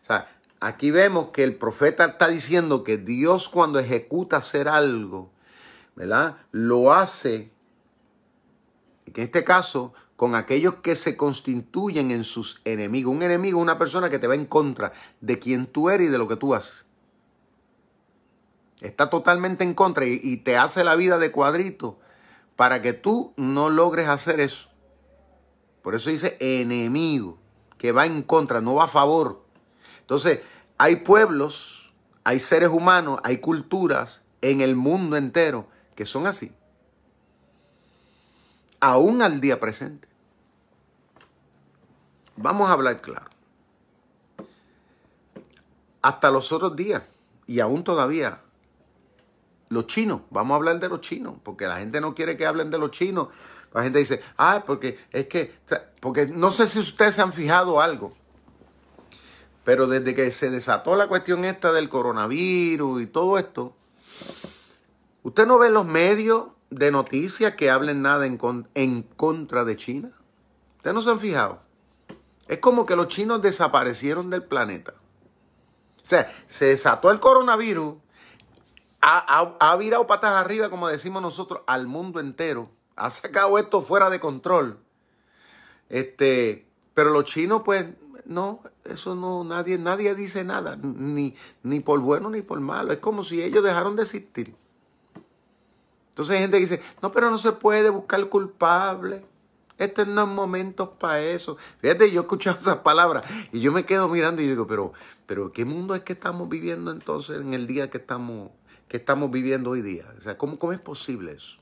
[0.00, 5.32] O sea, aquí vemos que el profeta está diciendo que Dios cuando ejecuta hacer algo,
[6.00, 6.38] ¿verdad?
[6.50, 7.52] Lo hace,
[9.04, 13.14] en este caso, con aquellos que se constituyen en sus enemigos.
[13.14, 16.10] Un enemigo es una persona que te va en contra de quien tú eres y
[16.10, 16.86] de lo que tú haces.
[18.80, 21.98] Está totalmente en contra y, y te hace la vida de cuadrito
[22.56, 24.70] para que tú no logres hacer eso.
[25.82, 27.36] Por eso dice enemigo,
[27.76, 29.44] que va en contra, no va a favor.
[30.00, 30.40] Entonces,
[30.78, 31.92] hay pueblos,
[32.24, 35.68] hay seres humanos, hay culturas en el mundo entero
[36.00, 36.50] que son así.
[38.80, 40.08] Aún al día presente.
[42.36, 43.28] Vamos a hablar claro.
[46.00, 47.02] Hasta los otros días,
[47.46, 48.40] y aún todavía,
[49.68, 52.70] los chinos, vamos a hablar de los chinos, porque la gente no quiere que hablen
[52.70, 53.28] de los chinos.
[53.74, 55.54] La gente dice, ah, porque es que,
[56.00, 58.14] porque no sé si ustedes se han fijado algo,
[59.64, 63.76] pero desde que se desató la cuestión esta del coronavirus y todo esto,
[65.22, 68.38] ¿Usted no ve los medios de noticias que hablen nada en,
[68.74, 70.12] en contra de China?
[70.76, 71.60] ¿Ustedes no se han fijado?
[72.48, 74.94] Es como que los chinos desaparecieron del planeta.
[76.02, 77.94] O sea, se desató el coronavirus,
[79.02, 82.70] ha, ha, virado patas arriba, como decimos nosotros, al mundo entero.
[82.96, 84.78] Ha sacado esto fuera de control.
[85.88, 87.86] Este, pero los chinos, pues,
[88.24, 92.92] no, eso no, nadie, nadie dice nada, ni, ni por bueno ni por malo.
[92.92, 94.54] Es como si ellos dejaron de existir.
[96.20, 99.24] Entonces hay gente que dice, no, pero no se puede buscar culpable.
[99.78, 101.56] Este no es momento para eso.
[101.78, 104.92] Fíjate, yo he escuchado esas palabras y yo me quedo mirando y digo, pero,
[105.24, 108.50] pero ¿qué mundo es que estamos viviendo entonces en el día que estamos,
[108.86, 110.12] que estamos viviendo hoy día?
[110.18, 111.56] O sea, ¿cómo, ¿cómo es posible eso?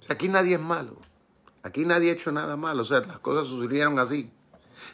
[0.00, 0.96] O sea, aquí nadie es malo.
[1.62, 2.82] Aquí nadie ha hecho nada malo.
[2.82, 4.28] O sea, las cosas sucedieron así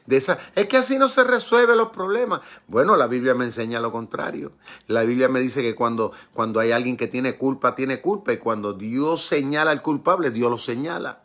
[0.09, 2.41] esa, es que así no se resuelven los problemas.
[2.67, 4.53] Bueno, la Biblia me enseña lo contrario.
[4.87, 8.33] La Biblia me dice que cuando, cuando hay alguien que tiene culpa, tiene culpa.
[8.33, 11.23] Y cuando Dios señala al culpable, Dios lo señala.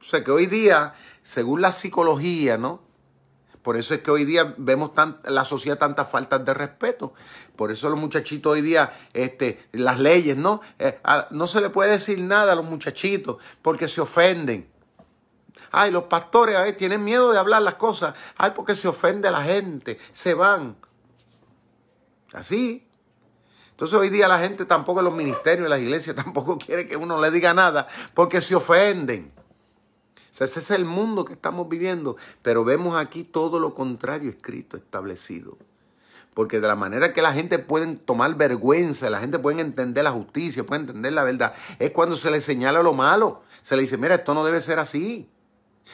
[0.00, 2.82] O sea que hoy día, según la psicología, ¿no?
[3.62, 7.12] Por eso es que hoy día vemos tan, la sociedad tantas faltas de respeto.
[7.56, 10.62] Por eso los muchachitos hoy día, este, las leyes, ¿no?
[10.78, 10.98] Eh,
[11.30, 14.70] no se le puede decir nada a los muchachitos porque se ofenden.
[15.72, 18.14] Ay, los pastores ay, tienen miedo de hablar las cosas.
[18.36, 19.98] Ay, porque se ofende la gente.
[20.12, 20.76] Se van.
[22.32, 22.86] Así.
[23.70, 27.30] Entonces hoy día la gente tampoco los ministerios, las iglesias, tampoco quiere que uno le
[27.30, 29.32] diga nada porque se ofenden.
[30.38, 32.16] ese es el mundo que estamos viviendo.
[32.42, 35.56] Pero vemos aquí todo lo contrario escrito, establecido.
[36.34, 40.12] Porque de la manera que la gente puede tomar vergüenza, la gente puede entender la
[40.12, 43.42] justicia, puede entender la verdad, es cuando se le señala lo malo.
[43.62, 45.28] Se le dice, mira, esto no debe ser así.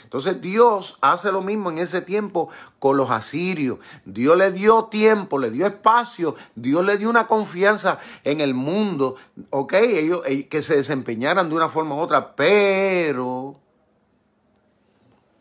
[0.04, 3.78] Entonces Dios hace lo mismo en ese tiempo con los asirios.
[4.04, 9.16] Dios le dio tiempo, le dio espacio, Dios le dio una confianza en el mundo,
[9.50, 13.58] ok, ellos que se desempeñaran de una forma u otra, pero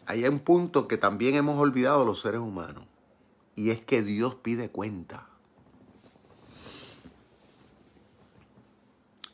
[0.06, 2.84] hay un punto que también hemos olvidado los seres humanos
[3.56, 5.28] y es que Dios pide cuenta.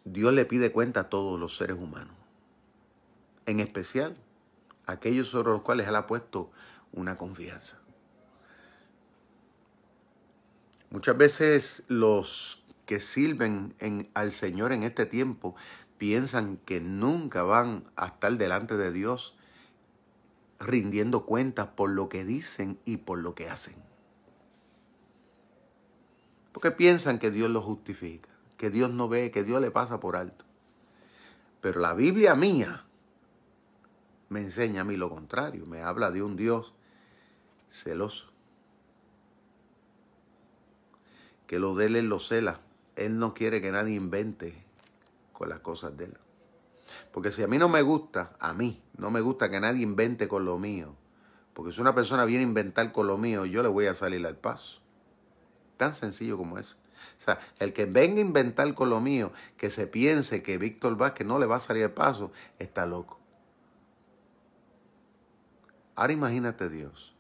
[0.06, 2.16] Dios le pide cuenta a todos los seres humanos,
[3.46, 4.18] en especial
[4.86, 6.52] aquellos sobre los cuales Él ha puesto
[6.92, 7.78] una confianza.
[10.90, 13.76] Muchas veces los que sirven
[14.14, 15.56] al Señor en este tiempo
[15.98, 19.38] piensan que nunca van a estar delante de Dios
[20.60, 23.76] rindiendo cuentas por lo que dicen y por lo que hacen.
[26.52, 30.16] Porque piensan que Dios los justifica, que Dios no ve, que Dios le pasa por
[30.16, 30.44] alto.
[31.62, 32.86] Pero la Biblia mía
[34.32, 36.74] me enseña a mí lo contrario, me habla de un Dios
[37.70, 38.28] celoso.
[41.48, 42.62] Que lo de él, lo cela.
[42.96, 44.64] Él no quiere que nadie invente
[45.34, 46.18] con las cosas de él.
[47.12, 50.30] Porque si a mí no me gusta, a mí no me gusta que nadie invente
[50.30, 50.96] con lo mío.
[51.54, 54.26] Porque si una persona viene a inventar con lo mío, yo le voy a salir
[54.26, 54.80] al paso.
[55.76, 56.78] Tan sencillo como eso.
[57.18, 60.96] O sea, el que venga a inventar con lo mío, que se piense que Víctor
[60.96, 63.21] Vázquez no le va a salir al paso, está loco.
[66.02, 67.14] Ahora imagínate Dios.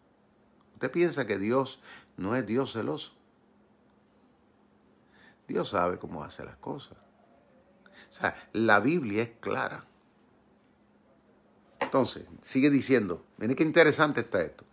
[0.74, 1.80] Usted piensa que Dios
[2.17, 3.12] no es Dios celoso.
[5.48, 6.98] Dios sabe cómo hace las cosas.
[8.10, 9.86] O sea, la Biblia es clara.
[11.80, 14.65] Entonces, sigue diciendo, miren qué interesante está esto.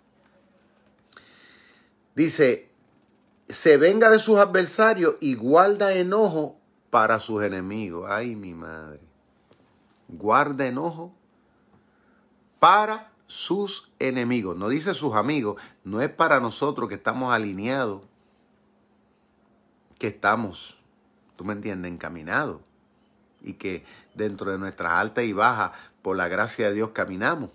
[2.15, 2.71] Dice,
[3.47, 8.07] se venga de sus adversarios y guarda enojo para sus enemigos.
[8.11, 9.03] Ay, mi madre.
[10.09, 11.13] Guarda enojo
[12.59, 14.57] para sus enemigos.
[14.57, 18.03] No dice sus amigos, no es para nosotros que estamos alineados,
[19.99, 20.77] que estamos,
[21.37, 22.61] tú me entiendes, encaminados
[23.41, 27.51] y que dentro de nuestras altas y bajas, por la gracia de Dios, caminamos,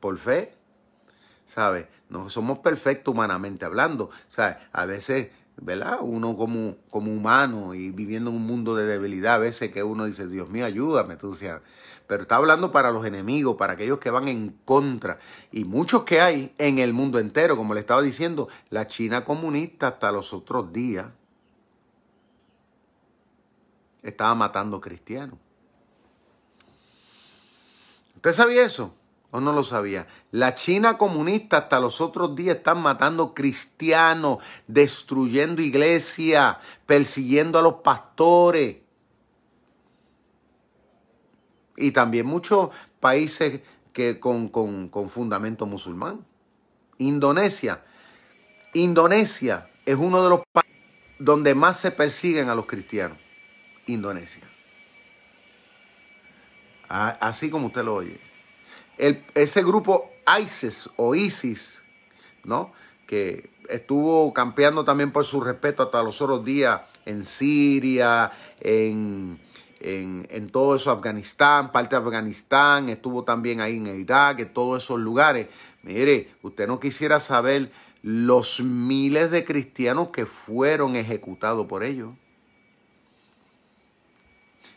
[0.00, 0.54] por fe.
[1.44, 1.86] ¿Sabes?
[2.08, 4.10] No somos perfectos humanamente hablando.
[4.28, 4.56] ¿Sabes?
[4.72, 5.98] A veces, ¿verdad?
[6.00, 10.04] Uno como, como humano y viviendo en un mundo de debilidad, a veces que uno
[10.04, 11.16] dice, Dios mío, ayúdame.
[11.16, 11.34] Tú,
[12.08, 15.20] pero está hablando para los enemigos, para aquellos que van en contra.
[15.52, 19.88] Y muchos que hay en el mundo entero, como le estaba diciendo, la China comunista
[19.88, 21.06] hasta los otros días
[24.02, 25.38] estaba matando cristianos.
[28.16, 28.94] ¿Usted sabía eso?
[29.30, 30.06] ¿O no lo sabía?
[30.30, 37.74] La China comunista hasta los otros días están matando cristianos, destruyendo iglesias, persiguiendo a los
[37.74, 38.87] pastores.
[41.78, 43.60] Y también muchos países
[43.92, 46.24] que con, con, con fundamento musulmán.
[46.98, 47.82] Indonesia.
[48.74, 50.76] Indonesia es uno de los países
[51.18, 53.18] donde más se persiguen a los cristianos.
[53.86, 54.42] Indonesia.
[56.88, 58.18] Así como usted lo oye.
[58.96, 60.10] ese grupo
[60.40, 61.82] ISIS o ISIS,
[62.44, 62.72] ¿no?
[63.06, 69.38] Que estuvo campeando también por su respeto hasta los otros días en Siria, en,
[69.80, 74.98] en, todo eso, Afganistán, parte de Afganistán, estuvo también ahí en Irak, en todos esos
[74.98, 75.48] lugares.
[75.82, 77.70] Mire, usted no quisiera saber
[78.02, 82.10] los miles de cristianos que fueron ejecutados por ellos.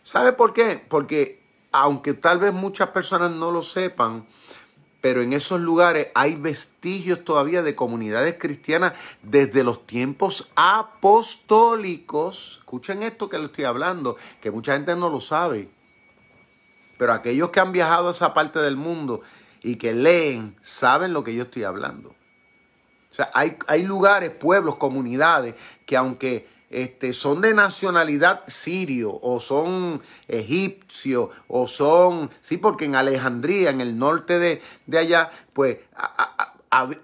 [0.04, 0.84] ¿Sabe por qué?
[0.88, 4.26] Porque aunque tal vez muchas personas no lo sepan,
[5.02, 12.58] pero en esos lugares hay vestigios todavía de comunidades cristianas desde los tiempos apostólicos.
[12.60, 15.68] Escuchen esto que le estoy hablando, que mucha gente no lo sabe.
[17.00, 19.22] Pero aquellos que han viajado a esa parte del mundo
[19.64, 22.10] y que leen, saben lo que yo estoy hablando.
[22.10, 29.40] O sea, hay, hay lugares, pueblos, comunidades que aunque este, son de nacionalidad sirio o
[29.40, 35.78] son egipcios o son, sí, porque en Alejandría, en el norte de, de allá, pues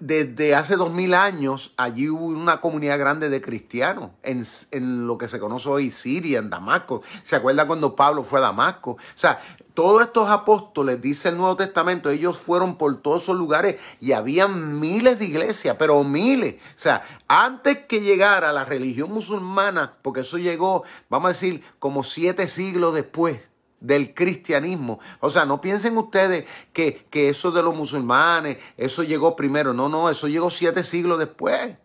[0.00, 5.18] desde hace dos mil años allí hubo una comunidad grande de cristianos en, en, lo
[5.18, 7.02] que se conoce hoy Siria, en Damasco.
[7.22, 8.92] ¿Se acuerda cuando Pablo fue a Damasco?
[8.92, 9.40] O sea,
[9.78, 14.80] todos estos apóstoles, dice el Nuevo Testamento, ellos fueron por todos esos lugares y habían
[14.80, 16.56] miles de iglesias, pero miles.
[16.56, 22.02] O sea, antes que llegara la religión musulmana, porque eso llegó, vamos a decir, como
[22.02, 23.38] siete siglos después
[23.78, 24.98] del cristianismo.
[25.20, 29.74] O sea, no piensen ustedes que, que eso de los musulmanes, eso llegó primero.
[29.74, 31.76] No, no, eso llegó siete siglos después.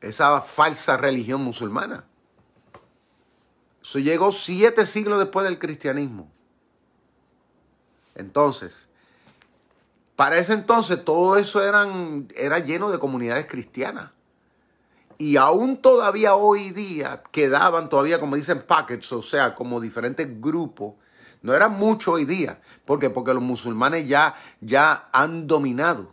[0.00, 2.04] Esa falsa religión musulmana.
[3.88, 6.30] Eso llegó siete siglos después del cristianismo.
[8.14, 8.86] Entonces,
[10.14, 14.10] para ese entonces todo eso eran, era lleno de comunidades cristianas.
[15.16, 20.92] Y aún todavía hoy día quedaban todavía, como dicen, packets, o sea, como diferentes grupos.
[21.40, 22.60] No eran muchos hoy día.
[22.84, 23.08] ¿Por qué?
[23.08, 26.12] Porque los musulmanes ya, ya han dominado.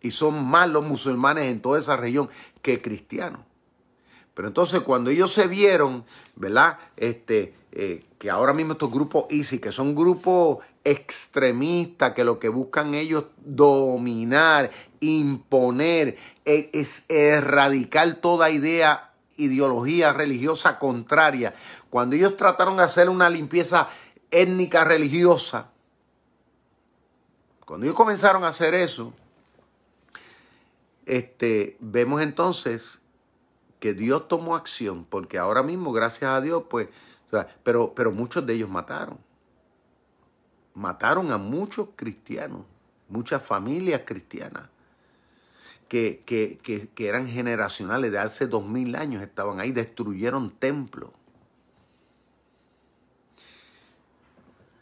[0.00, 2.30] Y son más los musulmanes en toda esa región
[2.62, 3.49] que cristianos.
[4.40, 6.02] Pero entonces cuando ellos se vieron,
[6.34, 6.78] ¿verdad?
[6.96, 12.48] Este, eh, que ahora mismo estos grupos ISIS, que son grupos extremistas, que lo que
[12.48, 14.70] buscan ellos dominar,
[15.00, 16.16] imponer,
[16.46, 21.54] e, es, erradicar toda idea, ideología religiosa contraria.
[21.90, 23.90] Cuando ellos trataron de hacer una limpieza
[24.30, 25.68] étnica religiosa,
[27.66, 29.12] Cuando ellos comenzaron a hacer eso,
[31.04, 32.99] este, vemos entonces
[33.80, 36.88] que Dios tomó acción, porque ahora mismo, gracias a Dios, pues,
[37.62, 39.18] pero, pero muchos de ellos mataron.
[40.74, 42.62] Mataron a muchos cristianos,
[43.08, 44.68] muchas familias cristianas,
[45.88, 46.60] que, que,
[46.94, 51.10] que eran generacionales, de hace dos mil años estaban ahí, destruyeron templos.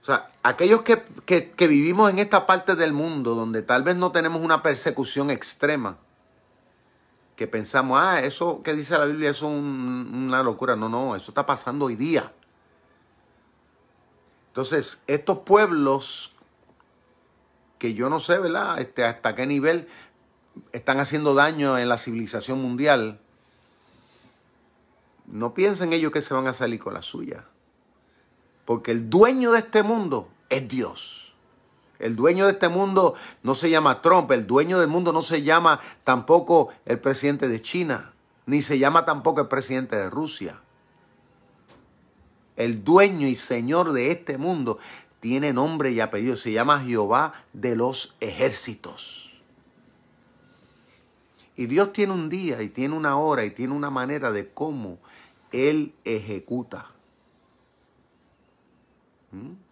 [0.08, 4.10] O sea, aquellos que, que, vivimos en esta parte del mundo donde tal vez no
[4.10, 5.98] tenemos una persecución extrema,
[7.38, 10.74] que pensamos, ah, eso que dice la Biblia es una locura.
[10.74, 12.32] No, no, eso está pasando hoy día.
[14.48, 16.34] Entonces, estos pueblos
[17.78, 18.80] que yo no sé, ¿verdad?
[18.80, 19.86] Este, hasta qué nivel
[20.72, 23.20] están haciendo daño en la civilización mundial,
[25.28, 27.44] no piensen ellos que se van a salir con la suya.
[28.64, 31.27] Porque el dueño de este mundo es Dios.
[31.98, 35.42] El dueño de este mundo no se llama Trump, el dueño del mundo no se
[35.42, 38.12] llama tampoco el presidente de China,
[38.46, 40.60] ni se llama tampoco el presidente de Rusia.
[42.56, 44.78] El dueño y señor de este mundo
[45.20, 49.30] tiene nombre y apellido, se llama Jehová de los ejércitos.
[51.56, 54.98] Y Dios tiene un día y tiene una hora y tiene una manera de cómo
[55.50, 56.86] Él ejecuta.
[59.32, 59.67] ¿Mm?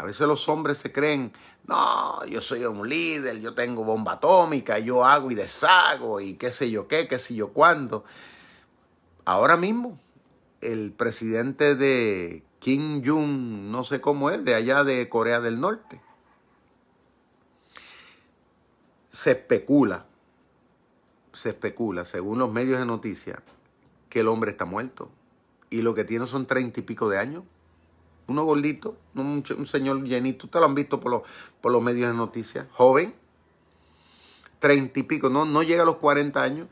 [0.00, 1.30] A veces los hombres se creen
[1.66, 6.50] no, yo soy un líder, yo tengo bomba atómica, yo hago y deshago y qué
[6.50, 8.06] sé yo qué, qué sé yo cuándo.
[9.26, 10.00] Ahora mismo,
[10.62, 16.00] el presidente de Kim Jong, no sé cómo es, de allá de Corea del Norte,
[19.12, 20.06] se especula,
[21.34, 23.38] se especula, según los medios de noticias,
[24.08, 25.10] que el hombre está muerto.
[25.68, 27.44] Y lo que tiene son treinta y pico de años
[28.30, 31.22] uno gordito, un, señor llenito, ustedes lo han visto por los,
[31.60, 33.12] por los medios de noticias, joven,
[34.60, 36.68] treinta y pico, no, no llega a los 40 años,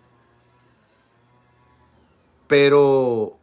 [2.47, 3.37] pero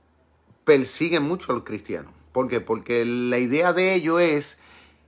[0.64, 2.14] persiguen mucho a los cristianos.
[2.32, 2.62] ¿Por qué?
[2.62, 4.60] Porque la idea de ellos es,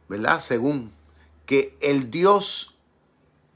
[0.09, 0.41] ¿verdad?
[0.41, 0.91] Según
[1.45, 2.75] que el Dios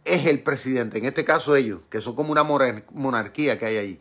[0.06, 4.00] es el presidente, en este caso ellos, que son como una monarquía que hay ahí.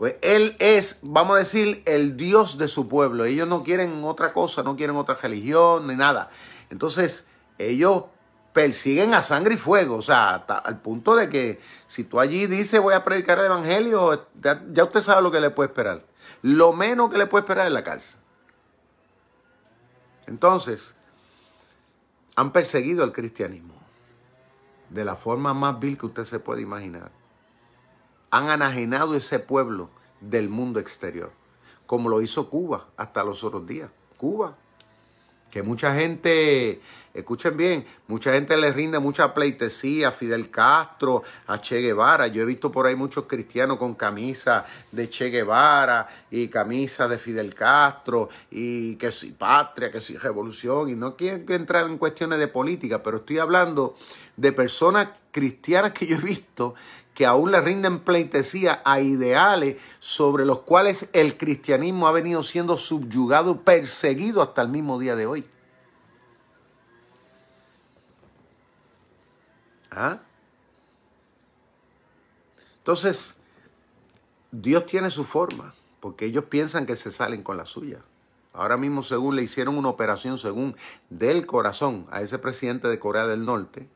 [0.00, 3.26] Pues Él es, vamos a decir, el Dios de su pueblo.
[3.26, 6.30] Ellos no quieren otra cosa, no quieren otra religión ni nada.
[6.70, 7.26] Entonces,
[7.58, 8.04] ellos
[8.54, 9.96] persiguen a sangre y fuego.
[9.96, 14.26] O sea, al punto de que si tú allí dices voy a predicar el Evangelio,
[14.40, 16.02] ya, usted sabe lo que le puede esperar.
[16.40, 18.18] Lo menos que le puede esperar es la cárcel.
[20.26, 20.94] Entonces,
[22.36, 23.74] han perseguido al cristianismo
[24.88, 27.19] de la forma más vil que usted se puede imaginar
[28.30, 31.32] han anajenado ese pueblo del mundo exterior,
[31.86, 33.90] como lo hizo Cuba hasta los otros días.
[34.16, 34.56] Cuba,
[35.50, 36.80] que mucha gente,
[37.12, 42.28] escuchen bien, mucha gente le rinde mucha pleitesía a Fidel Castro, a Che Guevara.
[42.28, 47.18] Yo he visto por ahí muchos cristianos con camisa de Che Guevara y camisa de
[47.18, 50.88] Fidel Castro y que si patria, que si revolución.
[50.88, 53.96] Y no quiero entrar en cuestiones de política, pero estoy hablando
[54.36, 56.74] de personas cristianas que yo he visto
[57.14, 62.76] que aún le rinden pleitesía a ideales sobre los cuales el cristianismo ha venido siendo
[62.76, 65.46] subyugado, perseguido hasta el mismo día de hoy.
[69.90, 70.20] ¿Ah?
[72.78, 73.36] Entonces,
[74.52, 78.00] Dios tiene su forma, porque ellos piensan que se salen con la suya.
[78.52, 80.76] Ahora mismo, según le hicieron una operación, según
[81.08, 83.88] del corazón, a ese presidente de Corea del Norte,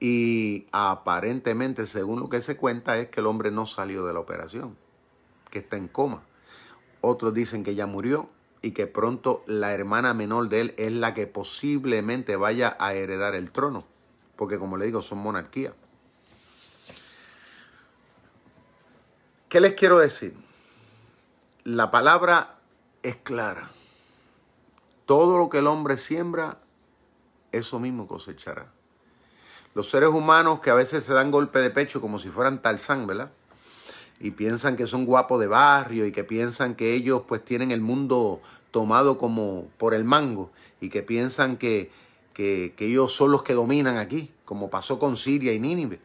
[0.00, 4.20] y aparentemente, según lo que se cuenta, es que el hombre no salió de la
[4.20, 4.76] operación,
[5.50, 6.22] que está en coma.
[7.00, 8.28] Otros dicen que ya murió
[8.62, 13.34] y que pronto la hermana menor de él es la que posiblemente vaya a heredar
[13.34, 13.84] el trono,
[14.36, 15.74] porque como le digo, son monarquías.
[19.48, 20.34] ¿Qué les quiero decir?
[21.64, 22.58] La palabra
[23.02, 23.70] es clara.
[25.06, 26.58] Todo lo que el hombre siembra,
[27.50, 28.70] eso mismo cosechará.
[29.74, 33.06] Los seres humanos que a veces se dan golpe de pecho como si fueran Tarzán,
[33.06, 33.30] ¿verdad?
[34.20, 37.80] Y piensan que son guapos de barrio y que piensan que ellos pues tienen el
[37.80, 38.40] mundo
[38.70, 40.50] tomado como por el mango
[40.80, 41.90] y que piensan que,
[42.32, 46.00] que, ellos son los que dominan aquí, como pasó con Siria y Nínive.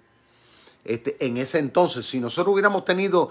[0.85, 3.29] Este, en ese entonces, si nosotros hubiéramos tenido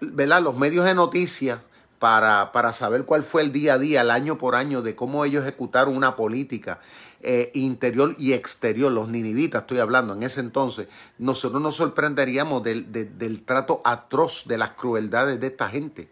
[0.00, 0.42] ¿verdad?
[0.42, 1.60] los medios de noticias
[1.98, 5.24] para, para, saber cuál fue el día a día, el año por año, de cómo
[5.24, 6.80] ellos ejecutaron una política
[7.20, 10.88] eh, interior y exterior, los ninivitas estoy hablando en ese entonces,
[11.18, 16.08] nosotros nos sorprenderíamos del, del trato atroz, de las crueldades de esta gente,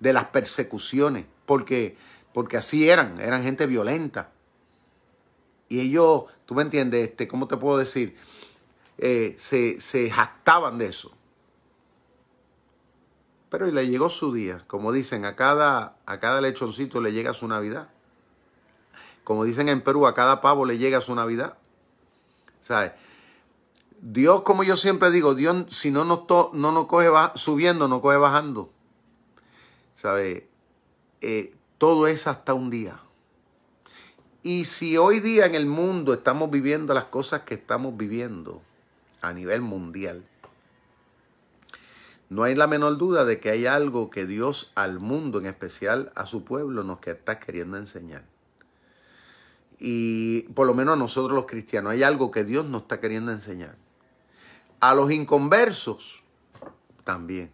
[0.00, 1.96] de las persecuciones, porque,
[2.32, 4.30] porque así eran, eran gente violenta.
[5.68, 8.16] Y ellos, tú me entiendes, este, ¿cómo te puedo decir?
[8.98, 11.12] Eh, se, se jactaban de eso.
[13.50, 14.64] Pero le llegó su día.
[14.66, 17.88] Como dicen, a cada, a cada lechoncito le llega su Navidad.
[19.30, 21.56] Como dicen en Perú, a cada pavo le llega su Navidad.
[22.60, 22.90] ¿Sabes?
[24.00, 26.22] Dios, como yo siempre digo, Dios si no nos,
[26.52, 27.06] no nos coge
[27.36, 28.72] subiendo, no coge bajando.
[29.94, 30.42] ¿Sabes?
[31.20, 32.98] Eh, todo es hasta un día.
[34.42, 38.62] Y si hoy día en el mundo estamos viviendo las cosas que estamos viviendo
[39.20, 40.24] a nivel mundial,
[42.30, 46.10] no hay la menor duda de que hay algo que Dios al mundo, en especial
[46.16, 48.24] a su pueblo, nos está queriendo enseñar.
[49.80, 53.32] Y por lo menos a nosotros los cristianos, hay algo que Dios nos está queriendo
[53.32, 53.76] enseñar.
[54.78, 56.22] A los inconversos
[57.04, 57.50] también.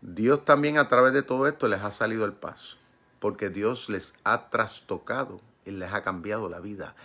[0.00, 2.78] Dios también a través de todo esto les ha salido el paso,
[3.20, 6.96] porque Dios les ha trastocado y les ha cambiado la vida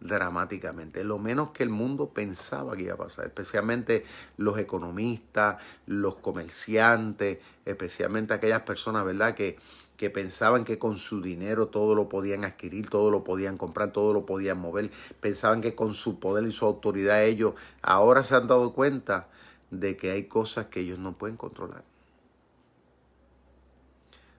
[0.00, 4.04] dramáticamente, lo menos que el mundo pensaba que iba a pasar, especialmente
[4.36, 5.56] los economistas,
[5.86, 9.56] los comerciantes, especialmente aquellas personas, ¿verdad?, que,
[10.04, 14.12] que pensaban que con su dinero todo lo podían adquirir, todo lo podían comprar, todo
[14.12, 14.90] lo podían mover,
[15.20, 19.28] pensaban que con su poder y su autoridad ellos ahora se han dado cuenta
[19.70, 21.84] de que hay cosas que ellos no pueden controlar.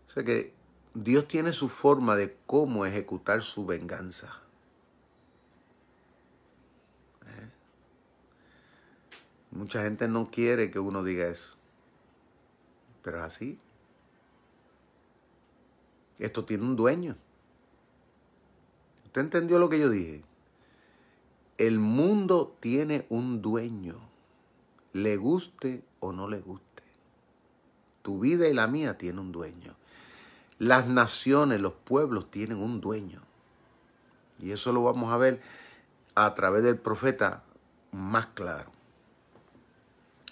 [0.08, 0.54] O sea que
[0.94, 4.40] Dios tiene su forma de cómo ejecutar su venganza.
[7.26, 7.50] ¿Eh?
[9.50, 11.56] Mucha gente no quiere que uno diga eso,
[13.02, 13.60] pero es así.
[16.20, 17.16] Esto tiene un dueño.
[19.06, 20.24] ¿Usted entendió lo que yo dije?
[21.58, 23.96] El mundo tiene un dueño,
[24.94, 26.84] le guste o no le guste.
[28.02, 29.76] Tu vida y la mía tiene un dueño.
[30.60, 33.22] Las naciones, los pueblos tienen un dueño.
[34.40, 35.42] Y eso lo vamos a ver
[36.14, 37.44] a través del profeta
[37.92, 38.72] más claro.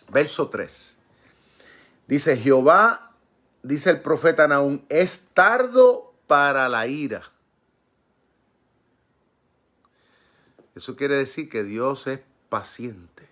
[0.09, 0.97] Verso 3.
[2.07, 3.12] Dice, Jehová,
[3.63, 7.23] dice el profeta Naúm, es tardo para la ira.
[10.75, 13.29] Eso quiere decir que Dios es paciente.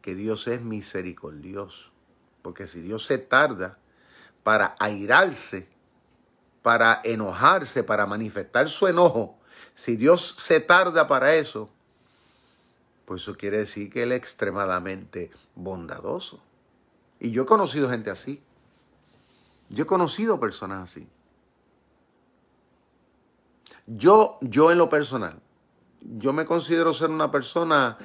[0.00, 1.90] Que Dios es misericordioso.
[2.42, 3.78] Porque si Dios se tarda
[4.42, 5.66] para airarse,
[6.62, 9.38] para enojarse, para manifestar su enojo,
[9.74, 11.70] si Dios se tarda para eso,
[13.06, 16.42] pues eso quiere decir que Él es extremadamente bondadoso.
[17.24, 18.42] Y yo he conocido gente así.
[19.70, 21.08] Yo he conocido personas así.
[23.86, 25.40] Yo, yo en lo personal,
[26.02, 27.96] yo me considero ser una persona,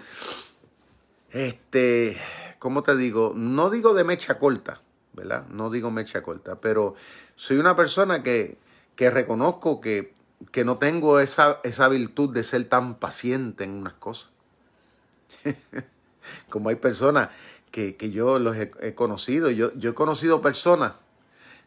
[1.32, 2.18] este,
[2.60, 3.34] ¿cómo te digo?
[3.36, 5.46] No digo de mecha corta, ¿verdad?
[5.50, 6.96] No digo mecha corta, pero
[7.36, 8.58] soy una persona que,
[8.96, 10.14] que reconozco que,
[10.52, 14.32] que, no tengo esa, esa virtud de ser tan paciente en unas cosas.
[16.50, 17.30] Como hay personas
[17.72, 20.94] que, que yo los he, conocido, yo, yo he conocido personas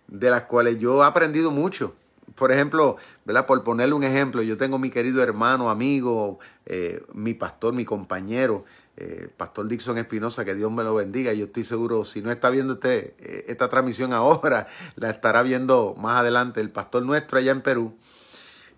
[0.08, 1.94] de las cuales yo he aprendido mucho.
[2.34, 3.46] Por ejemplo, ¿verdad?
[3.46, 8.64] Por ponerle un ejemplo, yo tengo mi querido hermano, amigo, eh, mi pastor, mi compañero,
[8.96, 11.32] eh, Pastor Dixon Espinosa, que Dios me lo bendiga.
[11.32, 15.94] Yo estoy seguro, si no está viendo este, eh, esta transmisión ahora, la estará viendo
[15.98, 16.60] más adelante.
[16.60, 17.96] El pastor nuestro allá en Perú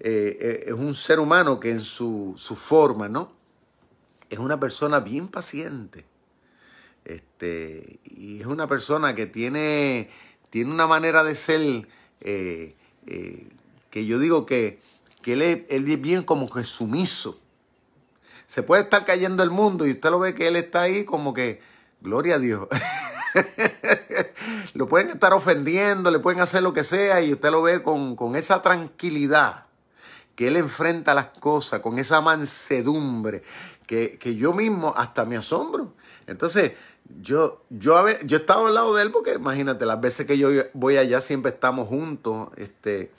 [0.00, 3.32] es un ser humano que en su, su, forma, ¿no?
[4.28, 6.04] Es una persona bien paciente.
[7.04, 10.10] Este, y es una persona que tiene,
[10.50, 11.86] tiene una manera de ser
[12.20, 14.80] que yo digo que,
[15.22, 17.38] que él, es, él es bien como que sumiso
[18.54, 21.34] se puede estar cayendo el mundo y usted lo ve que él está ahí como
[21.34, 21.60] que,
[22.00, 22.68] gloria a Dios.
[24.74, 28.36] lo pueden estar ofendiendo, le pueden hacer lo que sea y usted lo ve con,
[28.36, 29.64] esa tranquilidad
[30.36, 33.42] que él enfrenta las cosas, con esa mansedumbre,
[33.88, 35.92] que, yo mismo hasta me asombro.
[36.28, 36.74] Entonces,
[37.20, 40.48] yo, yo, yo he estado al lado de él porque imagínate, las veces que yo
[40.72, 42.48] voy allá siempre estamos juntos.
[42.56, 43.10] Este,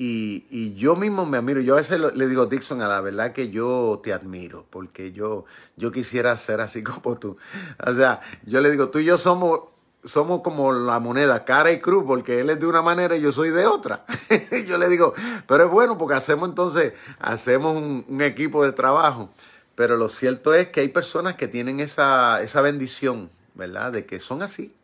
[0.00, 1.60] y, yo mismo me admiro.
[1.60, 5.44] Yo a veces le digo, Dixon, a la verdad que yo te admiro, porque yo,
[5.76, 7.36] yo quisiera ser así como tú.
[7.84, 9.62] O sea, yo le digo, tú y yo somos,
[10.04, 13.32] somos como la moneda, cara y cruz, porque él es de una manera y yo
[13.32, 14.04] soy de otra.
[14.68, 15.14] yo le digo,
[15.48, 19.30] pero es bueno porque hacemos entonces, hacemos un, equipo de trabajo.
[19.78, 23.92] Pero lo cierto es que hay personas que tienen esa, esa bendición, ¿verdad?
[23.92, 24.74] De que son así.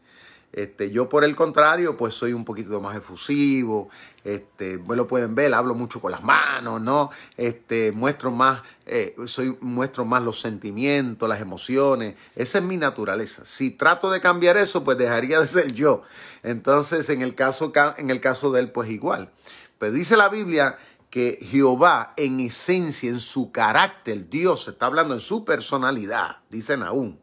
[0.52, 3.88] Este, yo por el contrario, pues soy un poquito más efusivo,
[4.22, 7.10] este, lo pueden ver, hablo mucho con las manos, ¿no?
[7.36, 13.42] Este, muestro más, eh, soy, muestro más los sentimientos, las emociones, esa es mi naturaleza.
[13.44, 16.02] Si trato de cambiar eso, pues dejaría de ser yo.
[16.44, 19.32] Entonces, en el caso, en el caso de él, pues igual.
[19.78, 20.78] Pero dice la Biblia
[21.14, 27.20] que Jehová en esencia, en su carácter, Dios está hablando en su personalidad, dicen aún,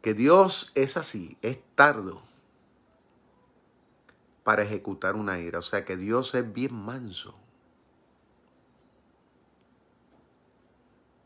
[0.00, 2.22] que Dios es así, es tardo
[4.44, 5.58] para ejecutar una ira.
[5.58, 7.34] O sea que Dios es bien manso.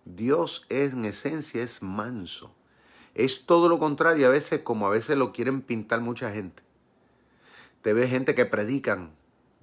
[0.06, 2.50] Dios en esencia es manso.
[3.14, 6.62] Es todo lo contrario a veces como a veces lo quieren pintar mucha gente.
[7.82, 9.14] Te ve gente que predican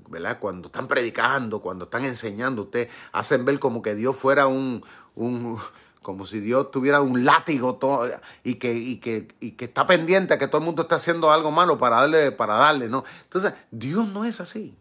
[0.10, 0.40] ¿verdad?
[0.40, 4.84] Cuando están predicando, cuando están enseñando, ustedes hacen ver como que Dios fuera un,
[5.16, 5.60] un
[6.04, 8.08] como si Dios tuviera un látigo todo,
[8.44, 11.32] y, que, y, que, y que está pendiente a que todo el mundo está haciendo
[11.32, 13.04] algo malo para darle, para darle, ¿no?
[13.24, 14.76] Entonces, Dios no es así.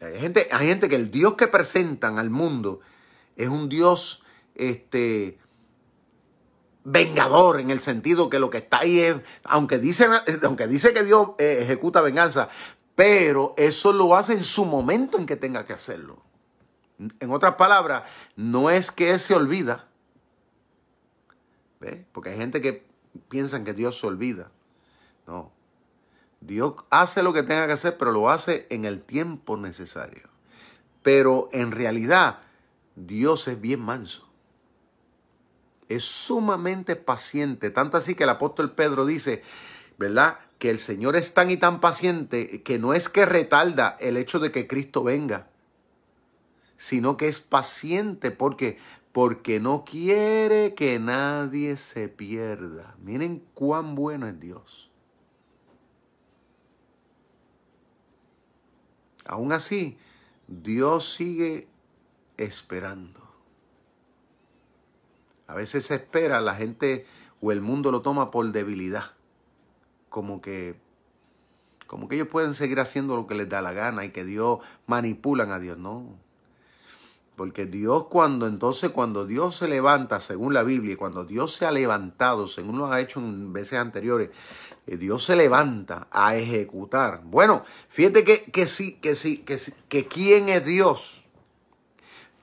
[0.00, 2.80] Hay gente, hay gente que el Dios que presentan al mundo
[3.36, 4.22] es un Dios
[4.54, 5.38] este,
[6.84, 10.10] vengador en el sentido que lo que está ahí es, aunque, dicen,
[10.42, 12.50] aunque dice que Dios eh, ejecuta venganza,
[12.94, 16.22] pero eso lo hace en su momento en que tenga que hacerlo.
[17.18, 18.04] En otras palabras,
[18.36, 19.88] no es que se olvida,
[22.12, 22.86] porque hay gente que
[23.28, 24.50] piensa que Dios se olvida.
[25.26, 25.52] No,
[26.40, 30.28] Dios hace lo que tenga que hacer, pero lo hace en el tiempo necesario.
[31.02, 32.40] Pero en realidad,
[32.94, 34.33] Dios es bien manso
[35.88, 39.42] es sumamente paciente, tanto así que el apóstol Pedro dice,
[39.98, 40.38] ¿verdad?
[40.58, 44.38] Que el Señor es tan y tan paciente que no es que retarda el hecho
[44.38, 45.48] de que Cristo venga,
[46.76, 48.78] sino que es paciente porque
[49.14, 52.96] porque no quiere que nadie se pierda.
[52.98, 54.90] Miren cuán bueno es Dios.
[59.24, 59.96] Aún así,
[60.48, 61.68] Dios sigue
[62.36, 63.23] esperando.
[65.54, 67.06] A veces se espera, la gente
[67.40, 69.12] o el mundo lo toma por debilidad.
[70.08, 70.74] Como que,
[71.86, 74.58] como que ellos pueden seguir haciendo lo que les da la gana y que Dios
[74.88, 75.78] manipulan a Dios.
[75.78, 76.18] No.
[77.36, 81.70] Porque Dios cuando entonces, cuando Dios se levanta, según la Biblia, cuando Dios se ha
[81.70, 84.30] levantado, según lo ha hecho en veces anteriores,
[84.88, 87.22] eh, Dios se levanta a ejecutar.
[87.22, 91.23] Bueno, fíjate que, que sí, que sí, que sí, que quién es Dios.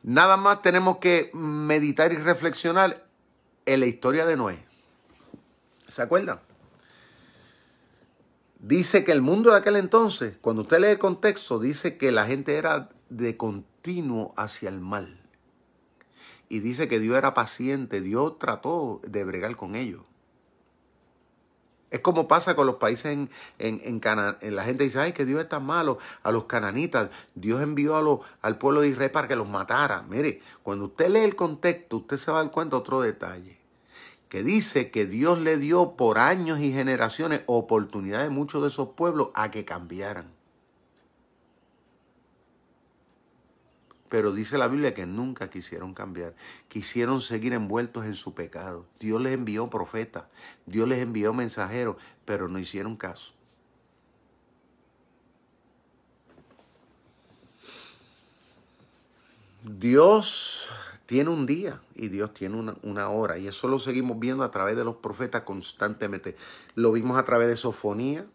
[0.04, 3.06] Nada más tenemos que meditar y reflexionar
[3.66, 4.66] en la historia de Noé.
[5.88, 6.40] ¿Se acuerdan?
[8.60, 12.26] Dice que el mundo de aquel entonces, cuando usted lee el contexto, dice que la
[12.26, 15.20] gente era de continuo hacia el mal.
[16.50, 20.04] Y dice que Dios era paciente, Dios trató de bregar con ellos.
[21.92, 23.30] Es como pasa con los países en,
[23.60, 26.00] en, en, La gente dice, ay, que Dios está malo.
[26.24, 28.02] A los cananitas, Dios envió a
[28.42, 30.04] al pueblo de Israel para que los matara.
[30.10, 33.58] Mire, cuando usted lee el contexto, usted se va a dar cuenta de otro detalle.
[34.30, 38.90] Que dice que Dios le dio por años y generaciones oportunidades a muchos de esos
[38.90, 40.41] pueblos a que cambiaran.
[44.12, 46.36] Pero dice la Biblia que nunca quisieron cambiar.
[46.68, 48.86] Quisieron seguir envueltos en su pecado.
[49.00, 50.26] Dios les envió profetas,
[50.66, 51.96] Dios les envió mensajeros,
[52.26, 53.32] pero no hicieron caso.
[59.64, 60.68] Dios
[61.06, 63.38] tiene un día y Dios tiene una, una, hora.
[63.38, 66.36] Y eso lo seguimos viendo a través de los profetas constantemente.
[66.76, 68.26] Lo vimos a través de Sofonía,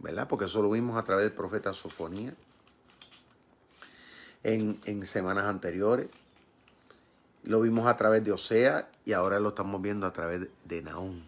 [0.00, 0.26] ¿verdad?
[0.26, 2.34] Porque eso lo vimos a través del profeta Sofonía
[4.54, 6.08] en, semanas anteriores.
[7.44, 11.22] Lo vimos a través de Osea y ahora lo estamos viendo a través de Naúm.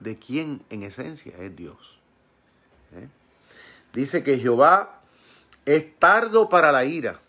[0.00, 1.98] ¿De quién en esencia es Dios?
[2.94, 3.08] ¿Eh?
[3.92, 5.00] Dice que Jehová
[5.64, 7.20] es tardo para la ira,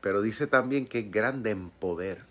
[0.00, 2.24] pero dice también que es grande en poder.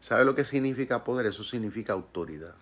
[0.00, 1.26] ¿Sabe lo que significa poder?
[1.26, 2.54] Eso significa autoridad.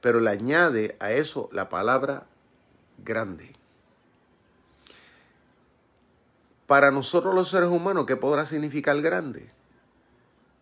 [0.00, 2.26] Pero le añade a eso la palabra
[2.98, 3.54] grande.
[6.66, 9.50] Para nosotros los seres humanos, ¿qué podrá significar grande?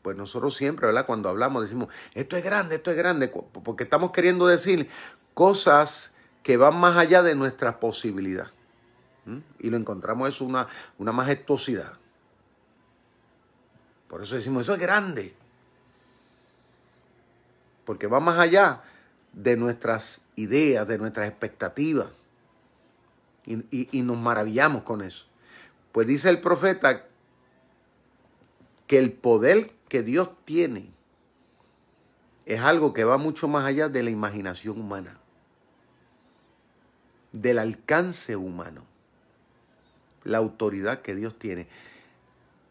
[0.03, 1.05] Pues nosotros siempre, ¿verdad?
[1.05, 4.89] Cuando hablamos decimos, esto es grande, esto es grande, porque estamos queriendo decir
[5.35, 6.13] cosas
[6.45, 8.53] que van más allá de nuestra posibilidad.
[9.59, 10.69] Y lo encontramos eso una,
[10.99, 11.95] una majestuosidad.
[14.07, 15.35] Por eso decimos, eso es grande.
[17.85, 18.83] Porque va más allá
[19.37, 22.09] de nuestras ideas, de nuestras expectativas.
[23.47, 25.27] Y, nos maravillamos con eso.
[25.93, 27.05] Pues dice el profeta
[28.89, 30.91] que el poder que Dios tiene
[32.45, 35.17] es algo que va mucho más allá de la imaginación humana,
[37.31, 38.83] del alcance humano,
[40.25, 41.69] la autoridad que Dios tiene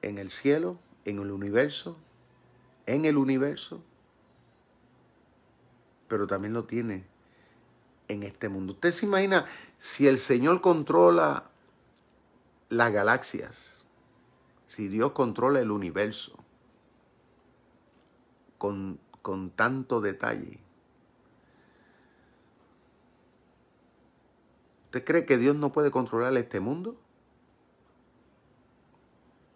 [0.01, 1.97] en el cielo, en el universo
[2.86, 3.82] en el universo,
[6.16, 7.03] pero también lo tiene
[8.07, 8.72] en este mundo.
[8.72, 9.47] Usted se imagina
[9.78, 11.49] si el Señor controla
[12.70, 13.86] las galaxias,
[14.66, 16.38] si Dios controla el universo
[18.57, 20.61] con, con tanto detalle.
[24.86, 26.95] ¿Usted cree que Dios no puede controlar este mundo?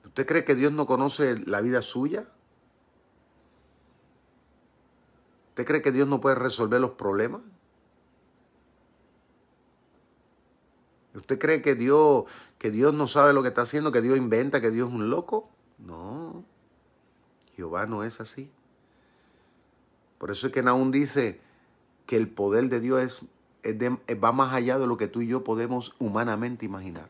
[0.03, 2.27] ¿Usted cree que Dios no conoce la vida suya?
[5.59, 7.41] ¿Usted cree que Dios no puede resolver los problemas?
[11.13, 12.23] ¿Usted cree que Dios,
[12.57, 15.09] que Dios no sabe lo que está haciendo, que Dios inventa, que Dios es un
[15.09, 15.49] loco?
[15.77, 16.45] No.
[17.57, 18.49] Jehová no es así.
[20.17, 21.41] Por eso es que Naúm dice
[22.05, 23.25] que el poder de Dios
[23.61, 23.75] es,
[24.23, 27.09] va más allá de lo que tú y yo podemos humanamente imaginar.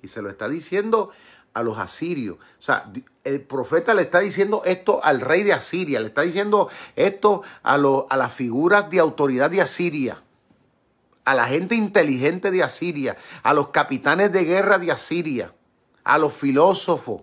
[0.00, 1.10] Y se lo está diciendo
[1.54, 2.36] a los asirios.
[2.36, 2.90] O sea,
[3.24, 7.74] el profeta le está diciendo esto al rey de Asiria, le está diciendo esto a,
[7.74, 10.22] a las figuras de autoridad de Asiria,
[11.24, 15.52] a la gente inteligente de Asiria, a los capitanes de guerra de Asiria,
[16.04, 17.22] a los filósofos,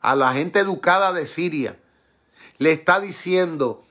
[0.00, 1.78] a la gente educada de Siria.
[2.58, 3.84] Le está diciendo,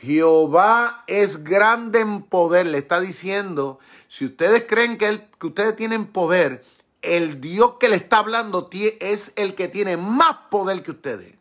[0.00, 2.66] Jehová es grande en poder.
[2.66, 3.78] Le está diciendo,
[4.08, 6.64] si ustedes creen que, que ustedes tienen poder,
[7.02, 11.34] el Dios que le está hablando es el que tiene más poder que ustedes.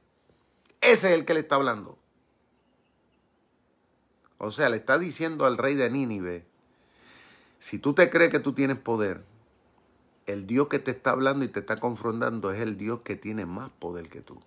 [0.81, 1.97] Ese es el que le está hablando.
[4.37, 6.45] O sea, le está diciendo al rey de Nínive,
[7.57, 9.23] si tú te crees que tú tienes poder,
[10.27, 13.47] el Dios que te está hablando y te está confrontando es el Dios que tiene
[13.47, 14.39] más poder que tú.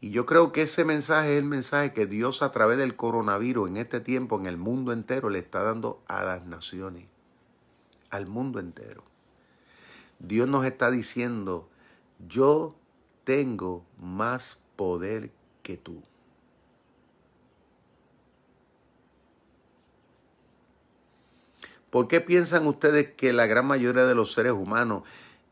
[0.00, 3.68] Y yo creo que ese mensaje es el mensaje que Dios a través del coronavirus
[3.68, 7.11] en este tiempo, en el mundo entero, le está dando a las naciones
[8.12, 9.02] al mundo entero.
[10.20, 11.68] Dios nos está diciendo,
[12.28, 12.76] yo
[13.24, 15.32] tengo más poder
[15.64, 16.02] que tú.
[21.90, 25.02] ¿Por qué piensan ustedes que la gran mayoría de los seres humanos,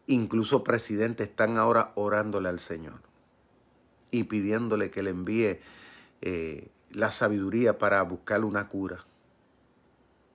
[0.07, 3.01] incluso presidentes, están ahora orándole al Señor
[4.11, 5.61] y pidiéndole que le envíe
[6.23, 9.05] eh, la sabiduría para buscar una cura?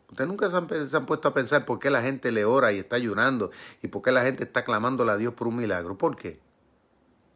[0.09, 0.57] Ustedes nunca se
[0.97, 3.51] han, puesto a pensar por qué la gente le ora y está ayunando
[3.81, 5.97] y por qué la gente está clamándole a Dios por un milagro.
[5.97, 6.39] ¿Por qué?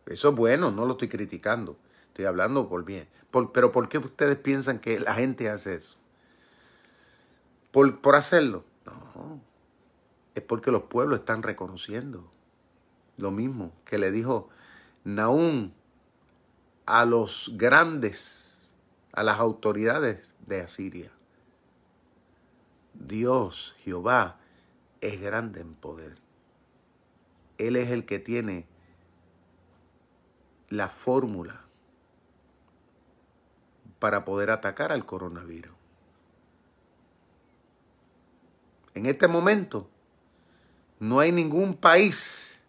[0.05, 1.77] Eso es bueno, no lo estoy criticando.
[2.07, 3.07] Estoy hablando por bien.
[3.53, 5.97] pero ¿por qué ustedes piensan que la gente hace eso?
[7.71, 8.63] ¿Por, por hacerlo?
[8.85, 9.41] No.
[10.35, 12.31] Es porque los pueblos están reconociendo
[13.17, 14.49] lo mismo que le dijo
[15.03, 15.71] Naúm
[16.85, 18.57] a los grandes,
[19.11, 21.11] a las autoridades de Asiria.
[22.99, 24.37] Dios, Jehová,
[25.01, 26.17] es grande en poder.
[27.57, 28.67] Él es el que tiene
[30.69, 31.61] la fórmula
[33.97, 35.73] para poder atacar al coronavirus.
[38.93, 39.89] En este momento
[40.99, 42.59] no hay ningún país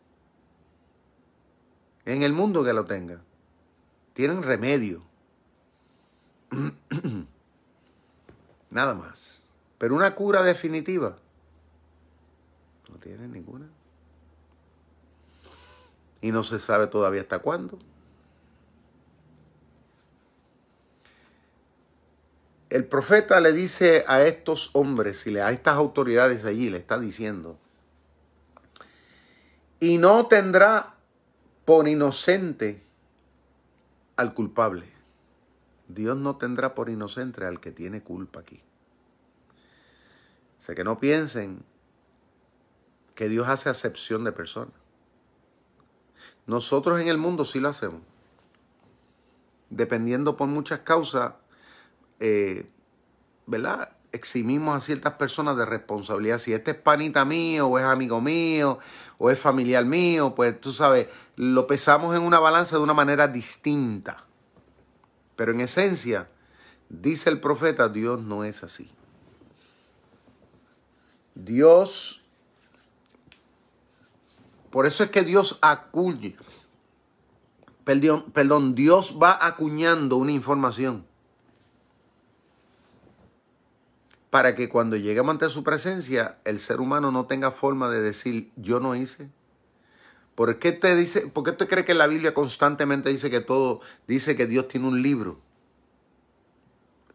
[2.04, 3.20] en el mundo que lo tenga.
[4.14, 5.02] Tienen remedio.
[8.70, 9.39] Nada más.
[9.80, 11.16] Pero una cura definitiva,
[12.90, 13.64] no tiene ninguna.
[16.20, 17.78] Y no se sabe todavía hasta cuándo.
[22.68, 27.56] El profeta le dice a estos hombres y a estas autoridades allí, le está diciendo,
[29.80, 30.96] y no tendrá
[31.64, 32.82] por inocente
[34.16, 34.84] al culpable.
[35.88, 38.62] Dios no tendrá por inocente al que tiene culpa aquí.
[40.60, 41.64] O sea, que no piensen
[43.14, 44.74] que Dios hace acepción de personas.
[46.46, 48.02] Nosotros en el mundo sí lo hacemos.
[49.70, 51.32] Dependiendo por muchas causas,
[52.18, 52.68] eh,
[53.46, 53.96] ¿verdad?
[54.12, 56.38] Eximimos a ciertas personas de responsabilidad.
[56.38, 58.78] Si este es panita mío, o es amigo mío,
[59.16, 63.28] o es familiar mío, pues tú sabes, lo pesamos en una balanza de una manera
[63.28, 64.24] distinta.
[65.36, 66.28] Pero en esencia,
[66.88, 68.90] dice el profeta, Dios no es así.
[71.44, 72.24] Dios,
[74.70, 76.36] por eso es que Dios acuñe,
[77.84, 81.04] perdón, perdón, Dios va acuñando una información
[84.30, 88.52] para que cuando lleguemos ante su presencia, el ser humano no tenga forma de decir,
[88.56, 89.28] yo no hice.
[90.36, 93.80] ¿Por qué te dice, por qué te cree que la Biblia constantemente dice que todo,
[94.06, 95.40] dice que Dios tiene un libro?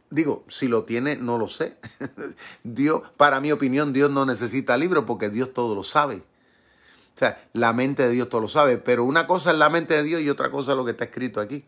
[0.09, 1.77] Digo, si lo tiene, no lo sé.
[2.63, 6.17] Dios, para mi opinión, Dios no necesita libro porque Dios todo lo sabe.
[6.17, 9.93] O sea, la mente de Dios todo lo sabe, pero una cosa es la mente
[9.93, 11.63] de Dios y otra cosa es lo que está escrito aquí.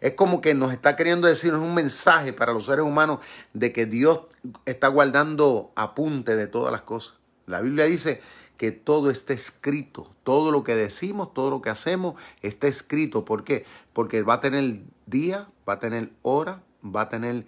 [0.00, 3.18] Es como que nos está queriendo decir un mensaje para los seres humanos
[3.52, 4.20] de que Dios
[4.66, 7.16] está guardando apunte de todas las cosas.
[7.46, 8.20] La Biblia dice
[8.56, 13.24] que todo está escrito, todo lo que decimos, todo lo que hacemos está escrito.
[13.24, 13.64] ¿Por qué?
[13.92, 17.46] Porque va a tener día, va a tener hora, va a tener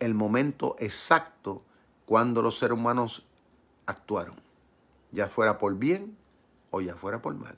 [0.00, 1.62] el momento exacto
[2.04, 3.26] cuando los seres humanos
[3.86, 4.40] actuaron,
[5.12, 6.16] ya fuera por bien
[6.70, 7.56] o ya fuera por mal.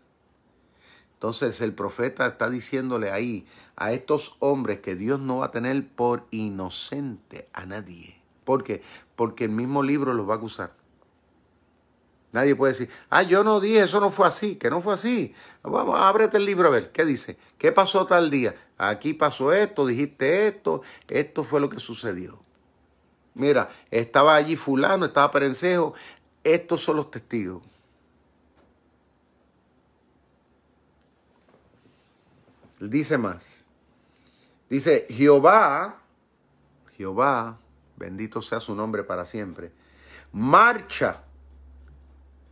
[1.14, 3.46] Entonces el profeta está diciéndole ahí
[3.76, 8.20] a estos hombres que Dios no va a tener por inocente a nadie.
[8.44, 8.82] ¿Por qué?
[9.16, 10.72] Porque el mismo libro los va a acusar.
[12.30, 15.34] Nadie puede decir, ah, yo no dije, eso no fue así, que no fue así.
[15.62, 17.36] Vamos, ábrete el libro a ver, ¿qué dice?
[17.56, 18.54] ¿Qué pasó tal día?
[18.78, 22.38] Aquí pasó esto, dijiste esto, esto fue lo que sucedió.
[23.34, 25.94] Mira, estaba allí fulano, estaba perencejo,
[26.44, 27.62] estos son los testigos.
[32.78, 33.64] Dice más.
[34.70, 35.98] Dice, Jehová,
[36.96, 37.58] Jehová,
[37.96, 39.72] bendito sea su nombre para siempre,
[40.30, 41.22] marcha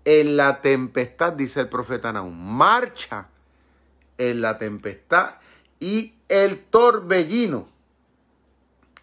[0.05, 3.29] en la tempestad, dice el profeta Nahum, marcha
[4.19, 5.37] en la tempestad
[5.81, 7.69] y el torbellino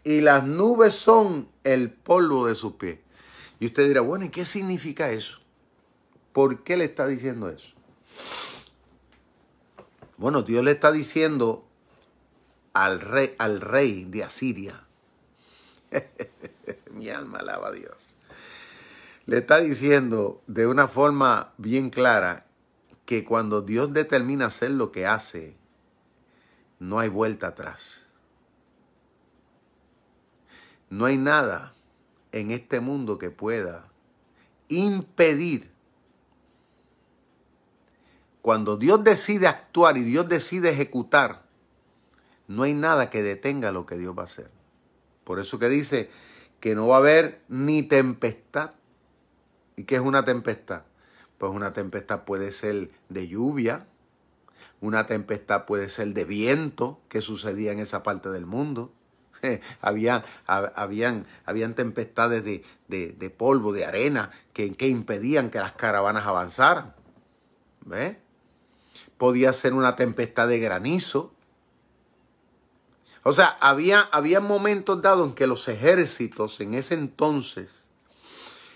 [0.03, 2.99] y las nubes son el polvo de sus pies.
[3.59, 5.39] Y usted dirá, bueno, ¿y qué significa eso?
[6.34, 7.69] ¿Por qué le está diciendo eso?
[10.17, 11.65] Bueno, Dios le está diciendo
[12.74, 14.84] al rey, al rey de Asiria.
[16.91, 18.13] Mi alma alaba a Dios.
[19.26, 22.45] Le está diciendo de una forma bien clara
[23.05, 25.55] que cuando Dios determina hacer lo que hace,
[26.84, 28.01] no hay vuelta atrás.
[30.89, 31.73] No hay nada
[32.34, 33.88] en este mundo que pueda
[34.67, 35.71] impedir.
[38.41, 41.43] Cuando Dios decide actuar y Dios decide ejecutar,
[42.49, 44.51] no hay nada que detenga lo que Dios va a hacer.
[45.23, 46.09] Por eso que dice
[46.59, 48.71] que no va a haber ni tempestad.
[49.77, 50.84] ¿Y qué es una tempestad?
[51.38, 53.88] Pues una tempestad puede ser de lluvia,
[54.84, 58.91] una tempestad puede ser de viento, que sucedía en esa parte del mundo.
[59.81, 66.93] había, habían, habían tempestades de, polvo, de arena, que, que, impedían que las caravanas avanzaran.
[67.86, 68.19] ¿Ve?
[69.17, 71.34] Podía ser una tempestad de granizo.
[73.23, 77.88] O sea, había, había momentos dados en que los ejércitos en ese entonces,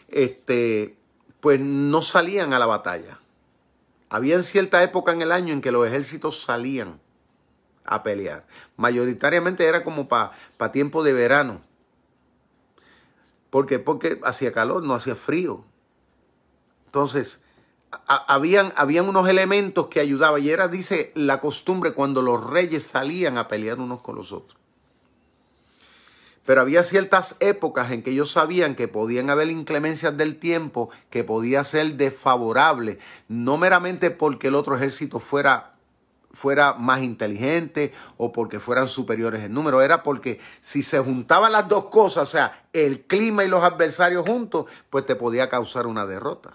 [0.08, 0.96] este,
[1.42, 3.20] pues no salían a la batalla.
[4.10, 7.00] Había cierta época en el año en que los ejércitos salían
[7.84, 8.46] a pelear.
[8.76, 10.32] Mayoritariamente era como para
[10.72, 11.62] tiempo de verano.
[13.50, 13.80] ¿Por qué?
[13.80, 15.64] Porque hacía calor, no hacía frío.
[16.86, 17.42] Entonces,
[18.08, 20.44] habían, habían unos elementos que ayudaban.
[20.44, 24.60] Y era, dice, la costumbre cuando los reyes salían a pelear unos con los otros.
[26.48, 31.26] Pero había ciertas épocas en que ellos sabían que podían haber inclemencias del tiempo, que
[31.26, 35.74] podía ser desfavorable, no meramente porque el otro ejército fuera
[36.32, 41.68] fuera más inteligente o porque fueran superiores en número, era porque si se juntaban las
[41.68, 46.06] dos cosas, o sea, el clima y los adversarios juntos, pues te podía causar una
[46.06, 46.54] derrota.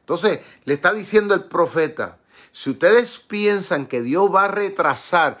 [0.00, 2.18] Entonces, le está diciendo el profeta,
[2.52, 5.38] si ustedes piensan que Dios va a retrasar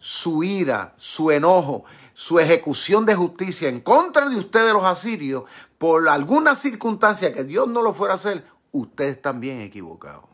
[0.00, 1.84] su ira, su enojo,
[2.16, 5.44] su ejecución de justicia en contra de ustedes los asirios
[5.76, 8.42] por alguna circunstancia que Dios no lo fuera a hacer,
[8.72, 10.24] ustedes bien equivocados.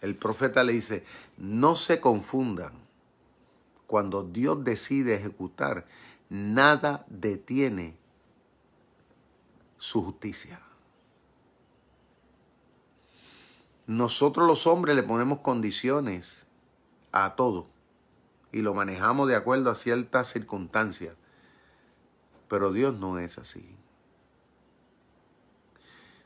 [0.00, 1.04] El profeta le dice,
[1.36, 2.72] no se confundan.
[3.86, 5.86] Cuando Dios decide ejecutar,
[6.30, 7.98] nada detiene
[9.76, 10.58] su justicia.
[13.86, 16.45] Nosotros los hombres le ponemos condiciones
[17.24, 17.66] a todo
[18.52, 21.14] y lo manejamos de acuerdo a ciertas circunstancias.
[22.48, 23.76] Pero Dios no es así.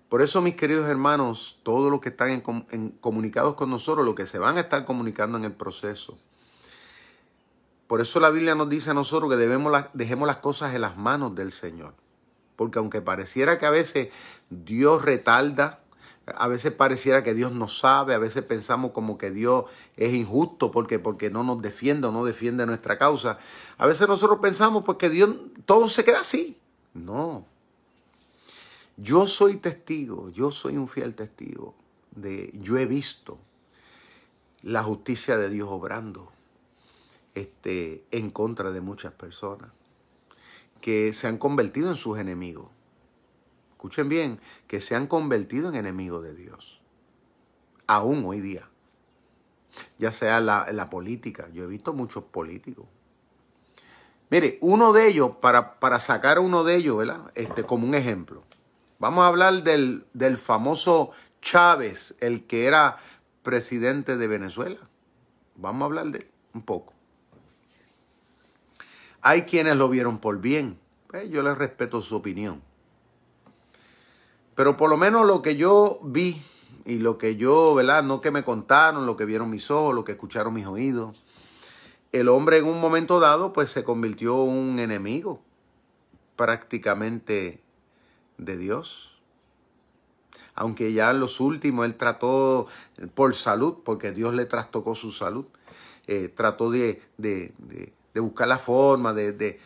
[0.09, 4.27] Por eso, mis queridos hermanos, todos los que están en, comunicados con nosotros, los que
[4.27, 6.19] se van a estar comunicando en el proceso.
[7.87, 10.97] Por eso la Biblia nos dice a nosotros que debemos dejemos las cosas en las
[10.97, 11.95] manos del Señor.
[12.57, 14.11] Porque aunque pareciera que a veces
[14.51, 15.81] Dios retarda,
[16.27, 19.65] a veces pareciera que Dios no sabe, a veces pensamos como que Dios
[19.97, 23.39] es injusto porque, porque no nos defiende o no defiende nuestra causa.
[23.79, 26.59] A veces nosotros pensamos pues que Dios todo se queda así.
[26.95, 27.47] No.
[28.97, 31.75] Yo soy testigo, yo soy un fiel testigo
[32.15, 33.39] de yo he visto
[34.63, 36.33] la justicia de Dios obrando
[37.35, 39.71] este, en contra de muchas personas
[40.81, 42.69] que se han convertido en sus enemigos
[43.81, 46.83] escuchen bien, que se han convertido en enemigos de Dios.
[47.87, 48.69] Aún hoy día.
[49.99, 51.49] Ya sea la, la política.
[51.55, 52.85] Yo he visto muchos políticos.
[54.29, 57.33] Mire, uno de ellos, para, para sacar uno de ellos, ¿verdad?
[57.35, 58.43] Este, como un ejemplo.
[58.99, 62.99] Vamos a hablar del, del famoso Chávez, el que era
[63.43, 64.81] presidente de Venezuela.
[65.57, 66.93] Vamos a hablar de él un poco.
[69.23, 70.79] Hay quienes lo vieron por bien.
[71.07, 72.69] Pues yo les respeto su opinión.
[74.61, 76.43] Pero por lo menos lo que yo vi
[76.85, 78.03] y lo que yo, ¿verdad?
[78.03, 81.25] No que me contaron, lo que vieron mis ojos, lo que escucharon mis oídos.
[82.13, 85.41] El hombre en un momento dado pues se convirtió un enemigo
[86.37, 87.63] prácticamente
[88.37, 89.19] de Dios
[90.55, 92.67] aunque ya en los últimos él trató
[93.15, 95.47] por salud, porque Dios le trastocó su salud,
[96.07, 97.55] eh, trató de, de,
[98.13, 99.59] de, buscar la forma, de, de,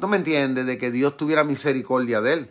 [0.00, 2.50] no me entiende, de que Dios tuviera misericordia de él.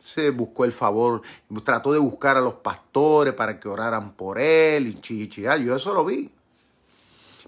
[0.00, 1.22] Se buscó el favor,
[1.62, 5.92] trató de buscar a los pastores para que oraran por él y chichiá, yo eso
[5.92, 6.30] lo vi.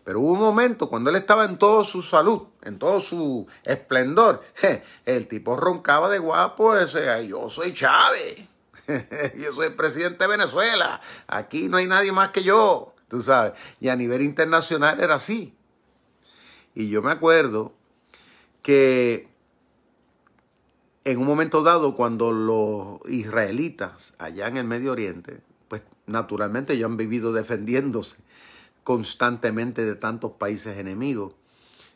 [0.05, 4.43] Pero hubo un momento cuando él estaba en toda su salud, en todo su esplendor,
[5.07, 8.49] el tipo roncaba de guapo, ese, yo soy Chávez.
[9.37, 11.01] yo soy el presidente de Venezuela.
[11.29, 12.95] Aquí no hay nadie más que yo.
[13.09, 13.53] Tú sabes.
[13.81, 15.55] Y a nivel internacional era así.
[16.75, 17.73] Y yo me acuerdo
[18.63, 19.29] que
[21.05, 26.91] en un momento dado, cuando los israelitas allá en el Medio Oriente, pues naturalmente ellos
[26.91, 28.17] han vivido defendiéndose
[28.85, 31.35] constantemente de tantos países enemigos.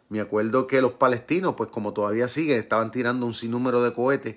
[0.08, 4.36] Me acuerdo que los palestinos, pues como todavía siguen, estaban tirando un sinnúmero de cohetes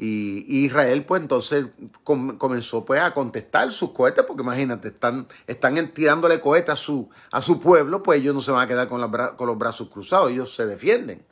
[0.00, 1.66] y, Israel, pues entonces
[2.04, 7.42] comenzó pues a contestar sus cohetes, porque imagínate, están, están tirándole cohetes a su, a
[7.42, 10.54] su pueblo, pues ellos no se van a quedar con, con los brazos cruzados, ellos
[10.54, 11.24] se defienden.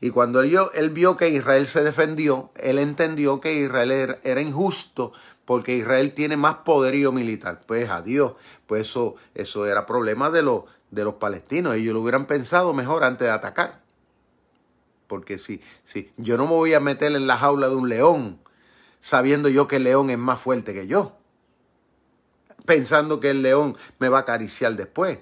[0.00, 5.12] Y cuando él, él, vio que Israel se defendió, él entendió que Israel era, injusto
[5.44, 7.62] porque Israel tiene más poderío militar.
[7.66, 8.34] Pues adiós,
[8.66, 11.74] pues eso, eso era problema de los, de los palestinos.
[11.74, 13.80] Ellos lo hubieran pensado mejor antes de atacar.
[15.06, 18.40] Porque si, si yo no me voy a meter en la jaula de un león
[19.00, 21.16] sabiendo yo que el león es más fuerte que yo.
[22.64, 25.20] Pensando que el león me va a acariciar después.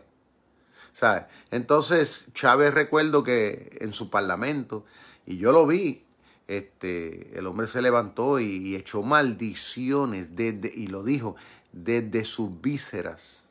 [1.51, 4.85] Entonces Chávez recuerdo que en su parlamento,
[5.27, 6.05] y yo lo vi,
[6.47, 11.37] este, el hombre se levantó y, echó maldiciones desde, y lo dijo
[11.73, 13.45] desde sus vísceras.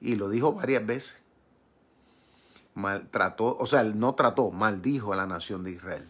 [0.00, 1.26] Y lo dijo varias veces
[2.76, 6.06] maltrató, o sea, no trató, maldijo a la nación de Israel.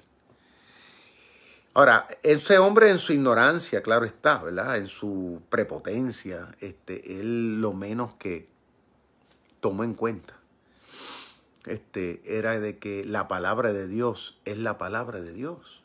[1.72, 4.76] Ahora, ese hombre en su ignorancia, claro está, ¿verdad?
[4.76, 8.48] En su prepotencia, este, él lo menos que
[9.60, 10.34] tomó en cuenta
[11.66, 15.82] este, era de que la palabra de Dios es la palabra de Dios.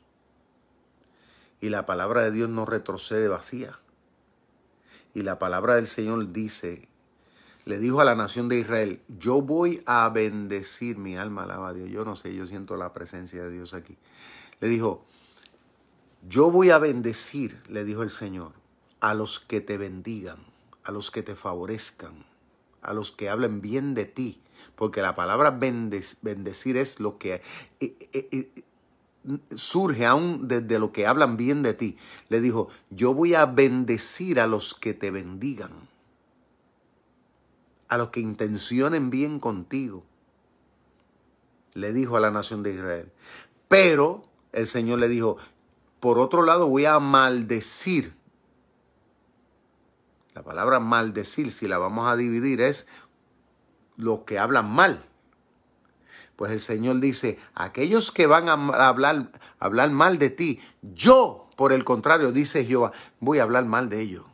[1.60, 3.80] Y la palabra de Dios no retrocede vacía.
[5.14, 6.88] Y la palabra del Señor dice
[7.66, 11.74] le dijo a la nación de Israel, yo voy a bendecir, mi alma alaba a
[11.74, 13.98] Dios, yo no sé, yo siento la presencia de Dios aquí.
[14.60, 15.06] Le dijo,
[16.28, 18.54] yo voy a bendecir, le dijo el Señor,
[19.00, 20.40] a los que te bendigan,
[20.84, 22.26] a los que te favorezcan,
[22.82, 24.42] a los que hablen bien de ti,
[24.76, 27.42] porque la palabra bendecir es lo que
[27.80, 28.64] eh, eh, eh,
[29.56, 31.98] surge aún desde lo que hablan bien de ti.
[32.30, 35.92] Le dijo, yo voy a bendecir a los que te bendigan
[37.92, 40.06] a los que intencionen bien contigo,
[41.74, 43.12] le dijo a la nación de Israel.
[43.68, 44.24] Pero
[44.54, 45.36] el Señor le dijo,
[46.00, 48.14] por otro lado voy a maldecir.
[50.34, 52.88] La palabra maldecir, si la vamos a dividir, es
[53.98, 55.04] los que hablan mal.
[56.36, 58.54] Pues el Señor dice, aquellos que van a
[58.88, 63.90] hablar, hablar mal de ti, yo, por el contrario, dice Jehová, voy a hablar mal
[63.90, 64.26] de ellos.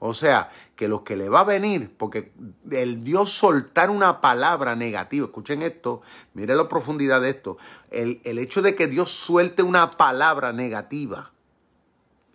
[0.00, 2.32] O sea, que lo que le va a venir, porque
[2.70, 6.02] el Dios soltar una palabra negativa, escuchen esto,
[6.34, 7.56] miren la profundidad de esto,
[7.90, 11.30] el, el hecho de que Dios suelte una palabra negativa,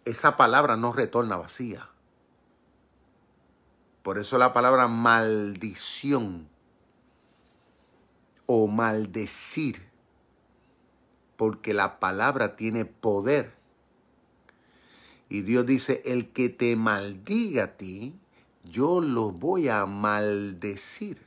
[0.05, 1.88] esa palabra no retorna vacía.
[4.09, 6.49] Por eso la palabra maldición
[8.47, 9.83] o maldecir,
[11.37, 13.53] porque la palabra tiene poder.
[15.29, 18.15] Y Dios dice, el que te maldiga a ti,
[18.63, 21.21] yo los voy a maldecir.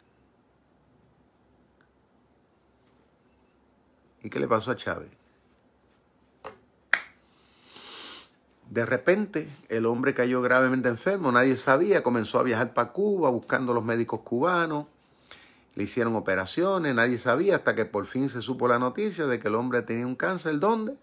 [4.25, 5.22] ¿Y qué le pasó a Chávez?
[8.73, 13.73] De repente el hombre cayó gravemente enfermo, nadie sabía, comenzó a viajar para Cuba buscando
[13.73, 14.87] a los médicos cubanos,
[15.75, 19.49] le hicieron operaciones, nadie sabía hasta que por fin se supo la noticia de que
[19.49, 20.59] el hombre tenía un cáncer.
[20.59, 20.97] ¿Dónde?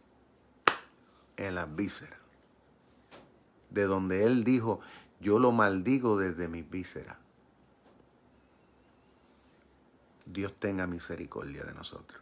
[1.39, 2.20] en las vísceras.
[3.70, 4.80] De donde él dijo,
[5.20, 7.17] yo lo maldigo desde mis vísceras.
[10.26, 12.22] Dios tenga misericordia de nosotros.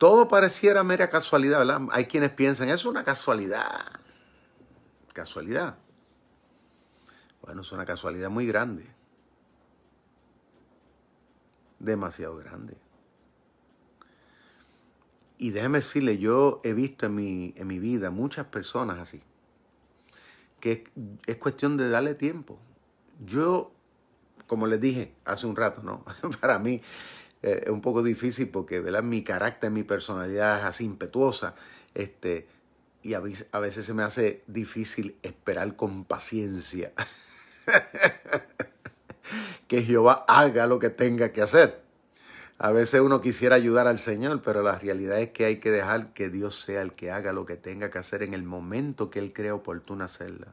[0.00, 1.82] Todo pareciera mera casualidad, ¿verdad?
[1.92, 3.84] Hay quienes piensan, es una casualidad.
[5.12, 5.76] Casualidad.
[7.42, 8.86] Bueno, es una casualidad muy grande.
[11.78, 12.78] Demasiado grande.
[15.36, 19.20] Y déjeme decirle, yo he visto en mi, en mi vida muchas personas así,
[20.60, 20.84] que
[21.26, 22.58] es, cuestión de darle tiempo.
[23.22, 23.70] Yo,
[24.46, 26.06] como les dije hace un rato, ¿no?
[26.40, 26.80] Para mí
[27.42, 29.02] eh, es un poco difícil porque, ¿verdad?
[29.02, 31.54] Mi carácter, mi personalidad es así impetuosa,
[31.94, 32.46] este,
[33.02, 36.92] y a veces, a veces se me hace difícil esperar con paciencia
[39.68, 41.80] que Jehová haga lo que tenga que hacer.
[42.58, 46.12] A veces uno quisiera ayudar al Señor, pero la realidad es que hay que dejar
[46.12, 49.18] que Dios sea el que haga lo que tenga que hacer en el momento que
[49.18, 50.48] Él crea oportuno hacerla.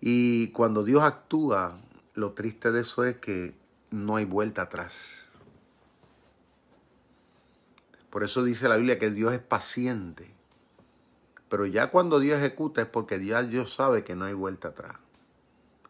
[0.00, 1.78] Y cuando Dios actúa,
[2.14, 3.52] lo triste de eso es que
[3.94, 5.28] no hay vuelta atrás.
[8.10, 10.32] Por eso dice la Biblia que Dios es paciente.
[11.48, 14.96] Pero ya cuando Dios ejecuta es porque Dios, sabe que no hay vuelta atrás.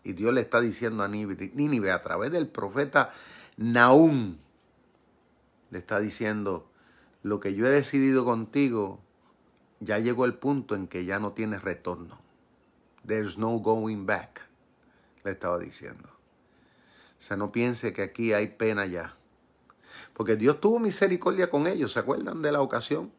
[0.03, 3.13] Y Dios le está diciendo a Nínive a través del profeta
[3.57, 4.37] Naúm
[5.71, 6.69] le está diciendo,
[7.23, 9.01] lo que yo he decidido contigo
[9.81, 12.21] ya llegó el punto en que ya no tienes retorno.
[13.07, 14.43] There's no going back,
[15.25, 16.14] le estaba diciendo.
[17.25, 19.17] Sea, no piense que aquí hay pena ya.
[20.13, 21.93] Porque Dios tuvo misericordia con ellos.
[21.93, 23.13] ¿Se acuerdan de la ocasión?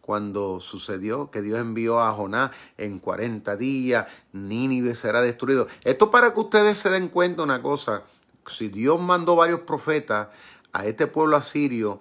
[0.00, 5.68] Cuando sucedió que Dios envió a Jonás en 40 días, Nínive será destruido.
[5.84, 8.02] Esto para que ustedes se den cuenta una cosa
[8.46, 10.28] si Dios mandó varios profetas
[10.72, 12.00] a este pueblo asirio,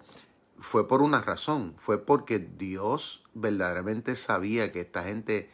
[0.60, 5.52] fue por una razón, fue porque Dios verdaderamente sabía que esta gente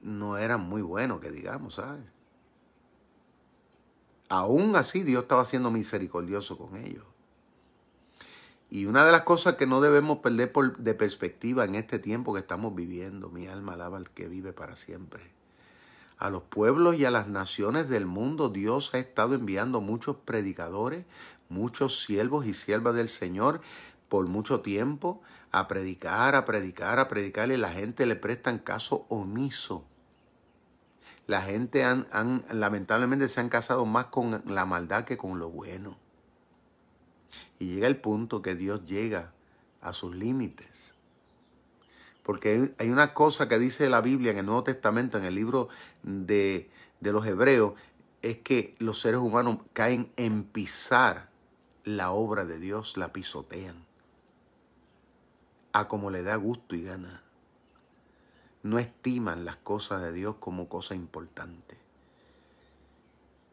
[0.00, 2.04] no era muy bueno, que digamos, ¿sabes?
[4.28, 7.04] Aún así Dios estaba siendo misericordioso con ellos.
[8.70, 12.40] Y una de las cosas que no debemos perder de perspectiva en este tiempo que
[12.40, 15.38] estamos viviendo, mi alma alaba al que vive para siempre
[16.18, 21.04] a los pueblos y a las naciones del mundo Dios ha estado enviando muchos predicadores,
[21.48, 23.60] muchos siervos y siervas del Señor
[24.08, 25.22] por mucho tiempo
[25.52, 29.84] a predicar, a predicar, a predicar y la gente le prestan caso omiso.
[31.28, 32.06] La gente han,
[32.50, 35.98] lamentablemente se han casado más con la maldad que con lo bueno.
[37.58, 39.34] Y llega el punto que Dios llega
[39.82, 40.94] a sus límites.
[42.22, 45.68] Porque hay una cosa que dice la Biblia en el Nuevo Testamento, en el libro
[46.02, 46.70] de,
[47.02, 47.74] los hebreos,
[48.22, 51.28] es que los seres humanos caen en pisar
[51.84, 53.84] la obra de Dios, la pisotean.
[55.74, 57.22] A como le da gusto y gana.
[58.62, 61.76] No estiman las cosas de Dios como cosa importante.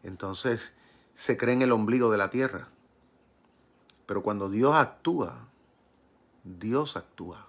[0.03, 0.73] Entonces
[1.15, 2.69] se cree en el ombligo de la tierra.
[4.05, 5.47] Pero cuando Dios actúa,
[6.43, 7.47] Dios actúa.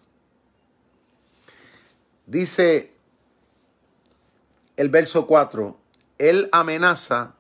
[2.27, 2.95] Dice
[4.77, 5.77] el verso 4,
[6.19, 7.35] Él amenaza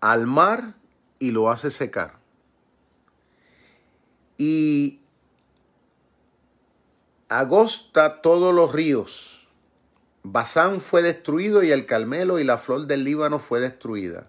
[0.00, 0.74] al mar
[1.18, 2.18] y lo hace secar.
[4.38, 4.99] Y
[7.30, 9.46] agosta todos los ríos.
[10.24, 14.28] Basán fue destruido y el Carmelo y la flor del Líbano fue destruida.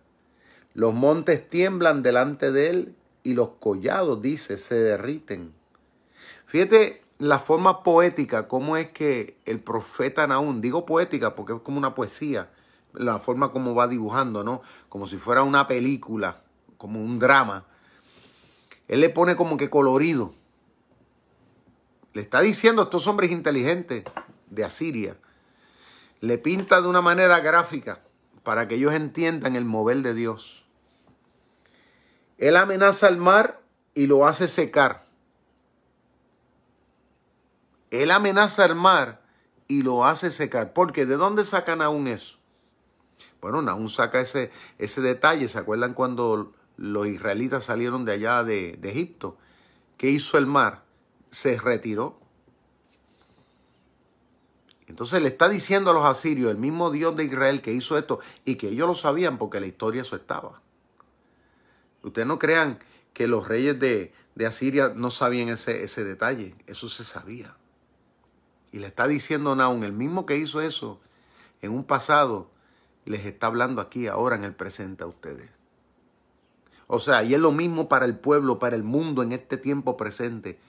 [0.76, 5.52] Los montes tiemblan delante de él y los collados, dice, se derriten.
[6.46, 11.80] Fíjate la forma poética, cómo es que el profeta Naúm, digo poética porque es como
[11.80, 12.50] una poesía,
[12.94, 14.62] la forma como va dibujando, ¿no?
[14.90, 16.42] Como si fuera una película,
[16.78, 17.66] como un drama.
[18.88, 20.36] Él le pone como que colorido.
[22.14, 24.04] Le está diciendo a estos hombres inteligentes
[24.50, 25.18] de Asiria,
[26.20, 28.02] le pinta de una manera gráfica
[28.44, 30.64] para que ellos entiendan el mover de Dios.
[32.38, 33.62] Él amenaza al mar
[33.94, 35.06] y lo hace secar.
[37.92, 39.22] Él amenaza al mar
[39.68, 40.74] y lo hace secar.
[40.74, 42.38] Porque ¿de dónde sacan aún eso?
[43.42, 45.48] Bueno, aún saca ese, ese detalle.
[45.48, 49.38] ¿Se acuerdan cuando los israelitas salieron de allá de, de Egipto?
[49.98, 50.84] ¿Qué hizo el mar?
[51.32, 52.20] Se retiró.
[54.88, 58.20] Entonces le está diciendo a los asirios, el mismo Dios de Israel que hizo esto,
[58.44, 60.62] y que ellos lo sabían porque la historia eso estaba.
[62.04, 62.80] Ustedes no crean
[63.14, 67.56] que los reyes de, de Asiria no sabían ese, ese detalle, eso se sabía.
[68.72, 71.00] Y le está diciendo Naum, el mismo que hizo eso
[71.62, 72.50] en un pasado,
[73.06, 75.50] les está hablando aquí ahora en el presente a ustedes.
[76.88, 79.96] O sea, y es lo mismo para el pueblo, para el mundo en este tiempo
[79.96, 80.60] presente.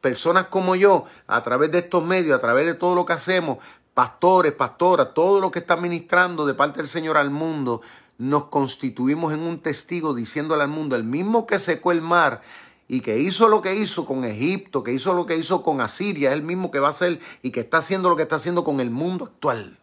[0.00, 3.58] Personas como yo, a través de estos medios, a través de todo lo que hacemos,
[3.94, 7.82] pastores, pastoras, todo lo que está ministrando de parte del Señor al mundo,
[8.18, 12.42] nos constituimos en un testigo diciéndole al mundo, el mismo que secó el mar
[12.88, 16.30] y que hizo lo que hizo con Egipto, que hizo lo que hizo con Asiria,
[16.30, 18.64] es el mismo que va a hacer y que está haciendo lo que está haciendo
[18.64, 19.78] con el mundo actual.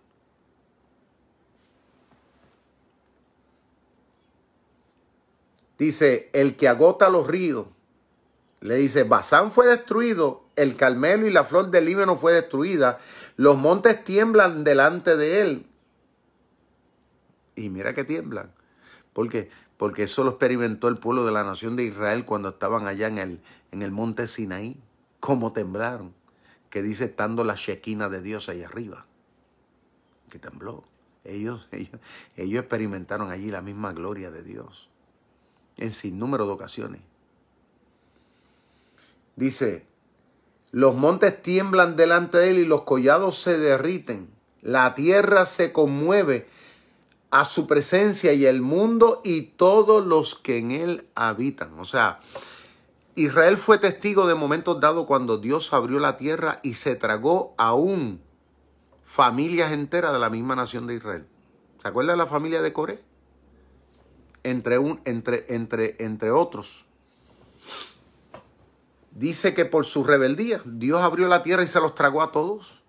[5.79, 7.67] Dice, el que agota los ríos,
[8.61, 12.99] le dice, Basán fue destruido, el Carmelo y la flor del Líbano fue destruida,
[13.37, 15.65] los montes tiemblan delante de él.
[17.55, 18.51] Y mira que tiemblan.
[19.13, 23.17] Porque eso lo experimentó el pueblo de la nación de Israel cuando estaban allá en
[23.17, 23.41] el,
[23.71, 24.77] en el monte Sinaí.
[25.19, 26.13] ¿Cómo temblaron?
[26.69, 29.05] Que dice, estando la shequina de Dios ahí arriba.
[30.29, 30.83] Que tembló.
[31.25, 31.99] Ellos, ellos,
[32.37, 34.89] ellos experimentaron allí la misma gloria de Dios.
[35.77, 37.01] En sin número de ocasiones.
[39.39, 39.85] Dice,
[40.71, 44.29] los montes tiemblan delante de él y los collados se derriten.
[44.61, 46.49] La tierra se conmueve
[47.31, 51.79] a su presencia y el mundo y todos los que en él habitan.
[51.79, 52.19] O sea,
[53.15, 58.21] Israel fue testigo de momentos dados cuando Dios abrió la tierra y se tragó aún
[59.03, 61.25] familias enteras de la misma nación de Israel.
[61.81, 63.01] ¿Se acuerda de la familia de Coré?
[64.43, 66.85] Entre, un, entre, entre, entre otros
[69.11, 72.79] dice que por su rebeldía Dios abrió la tierra y se los tragó a todos.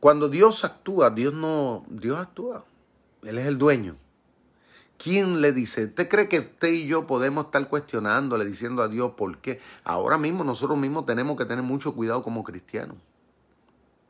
[0.00, 2.64] Cuando Dios actúa, Dios no, Dios actúa.
[3.22, 3.96] Él es el dueño.
[4.98, 5.86] ¿Quién le dice?
[5.86, 9.60] ¿Usted cree que usted y yo podemos estar cuestionándole, diciendo a Dios por qué?
[9.84, 12.96] Ahora mismo nosotros mismos tenemos que tener mucho cuidado como cristianos.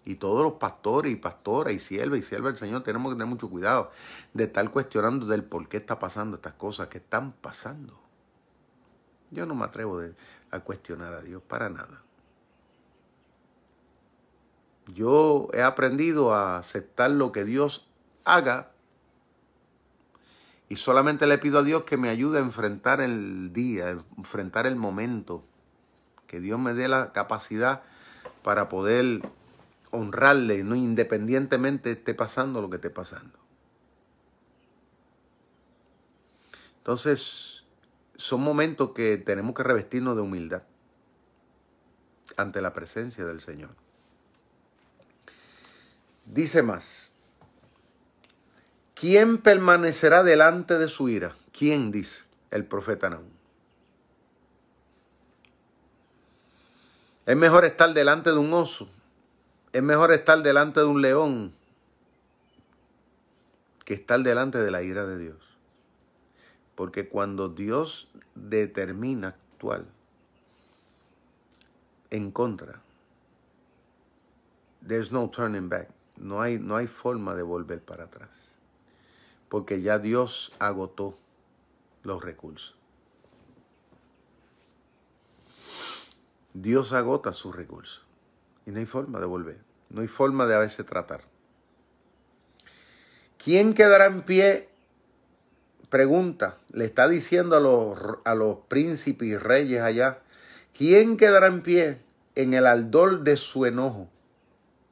[0.06, 3.26] Y todos los pastores y pastoras y siervas y siervas del Señor tenemos que tener
[3.26, 3.90] mucho cuidado
[4.32, 8.00] de estar cuestionando del por qué está pasando estas cosas que están pasando.
[9.32, 10.00] Yo no me atrevo
[10.52, 12.02] a cuestionar a Dios para nada.
[14.94, 17.88] Yo he aprendido a aceptar lo que Dios
[18.24, 18.70] haga
[20.68, 24.76] y solamente le pido a Dios que me ayude a enfrentar el día, enfrentar el
[24.76, 25.44] momento,
[26.28, 27.82] que Dios me dé la capacidad
[28.42, 29.22] para poder
[29.96, 33.38] honrarle, no independientemente esté pasando lo que esté pasando.
[36.78, 37.64] Entonces,
[38.16, 40.62] son momentos que tenemos que revestirnos de humildad
[42.36, 43.70] ante la presencia del Señor.
[46.24, 47.10] Dice más,
[48.94, 51.36] ¿quién permanecerá delante de su ira?
[51.52, 53.30] ¿Quién dice el profeta Naúm?
[57.26, 58.88] Es mejor estar delante de un oso
[59.76, 61.52] es mejor estar delante de un león
[63.84, 65.36] que estar delante de la ira de Dios.
[66.74, 69.84] Porque cuando Dios determina actuar
[72.08, 72.80] en contra,
[74.86, 75.90] there's no turning back.
[76.16, 78.30] No hay, no hay forma de volver para atrás.
[79.50, 81.18] Porque ya Dios agotó
[82.02, 82.74] los recursos.
[86.54, 88.05] Dios agota sus recursos.
[88.66, 89.58] Y no hay forma de volver.
[89.88, 91.22] No hay forma de a veces tratar.
[93.42, 94.68] ¿Quién quedará en pie?
[95.88, 100.18] Pregunta, le está diciendo a los, a los príncipes y reyes allá,
[100.76, 102.00] ¿quién quedará en pie
[102.34, 104.08] en el aldor de su enojo?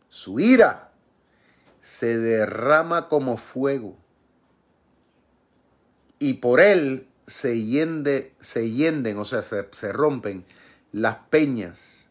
[0.08, 0.92] Su ira
[1.82, 3.96] se derrama como fuego
[6.20, 10.44] y por él se, yende, se yenden, o sea, se, se rompen
[10.92, 12.06] las peñas.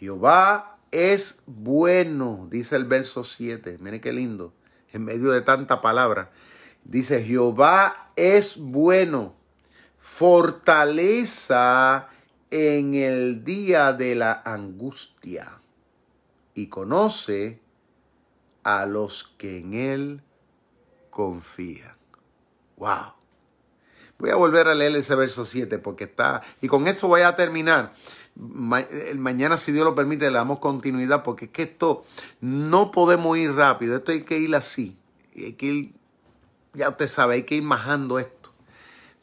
[0.00, 3.78] Jehová es bueno, dice el verso 7.
[3.80, 4.52] Mire qué lindo,
[4.92, 6.30] en medio de tanta palabra.
[6.84, 9.34] Dice, Jehová es bueno,
[9.98, 12.08] fortaleza
[12.50, 15.60] en el día de la angustia
[16.54, 17.60] y conoce
[18.62, 20.22] a los que en él
[21.10, 21.96] confían.
[22.76, 23.18] Wow.
[24.18, 27.36] Voy a volver a leer ese verso 7 porque está, y con esto voy a
[27.36, 27.92] terminar
[28.38, 32.04] mañana, si Dios lo permite, le damos continuidad, porque es que esto
[32.40, 34.96] no podemos ir rápido, esto hay que ir así.
[35.36, 35.94] Hay que ir,
[36.72, 38.52] ya usted sabe, hay que ir majando esto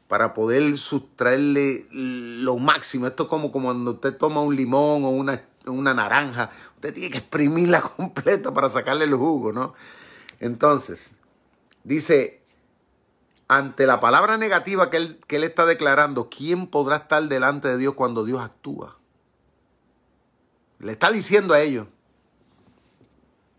[0.08, 3.08] para poder sustraerle lo máximo.
[3.08, 7.10] Esto es como, como cuando usted toma un limón o una, una naranja, usted tiene
[7.10, 9.74] que exprimirla completa para sacarle el jugo, ¿no?
[10.42, 11.16] Entonces,
[11.86, 12.42] dice,
[13.48, 17.78] ante la palabra negativa que él, que él está declarando, ¿quién podrá estar delante de
[17.78, 18.98] Dios cuando Dios actúa?
[20.80, 21.88] Le está diciendo a ellos,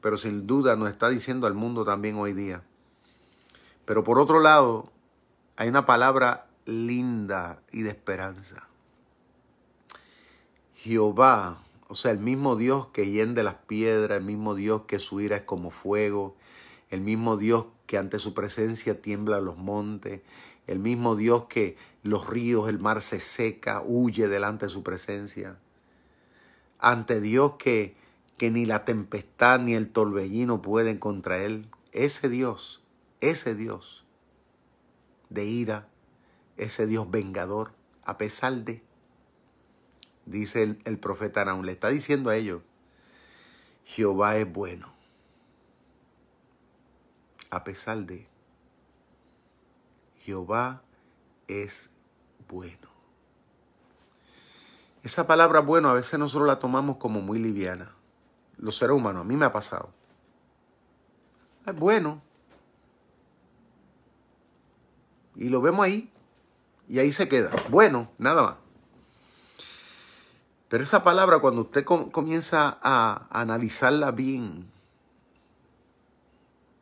[0.01, 2.63] pero sin duda nos está diciendo al mundo también hoy día.
[3.85, 4.91] Pero por otro lado,
[5.57, 8.69] hay una palabra linda y de esperanza.
[10.75, 15.21] Jehová, o sea, el mismo Dios que hiende las piedras, el mismo Dios que su
[15.21, 16.37] ira es como fuego,
[16.91, 20.21] el mismo Dios que ante su presencia tiembla los montes,
[20.67, 25.59] el mismo Dios que los ríos, el mar se seca, huye delante de su presencia,
[26.79, 27.97] ante Dios que,
[28.37, 32.83] que ni la tempestad ni el torbellino pueden contra él, ese Dios,
[33.21, 34.05] ese Dios
[35.31, 35.89] de ira,
[36.57, 37.73] ese Dios vengador,
[38.05, 38.83] a pesar de,
[40.25, 42.63] dice el, el profeta Naúm, le está diciendo a ellos,
[43.85, 44.93] Jehová es bueno,
[47.51, 48.27] a pesar de,
[50.27, 50.83] Jehová
[51.47, 51.91] es
[52.49, 52.86] bueno.
[55.07, 57.93] Esa palabra bueno a veces nosotros la tomamos como muy liviana.
[58.59, 59.91] Los seres humanos, a mí me ha pasado.
[61.65, 62.21] Es bueno.
[65.37, 66.11] Y lo vemos ahí.
[66.89, 67.53] Y ahí se queda.
[67.69, 68.55] Bueno, nada más.
[70.67, 74.69] Pero esa palabra cuando usted comienza a analizarla bien,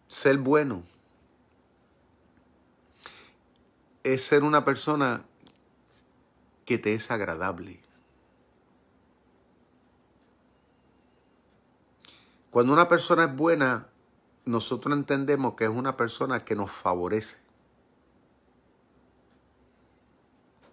[0.09, 0.83] ser bueno,
[4.03, 5.27] es ser una persona
[6.65, 7.84] que te es agradable.
[12.55, 13.89] Cuando una persona es buena,
[14.45, 17.39] nosotros entendemos que es una persona que nos favorece.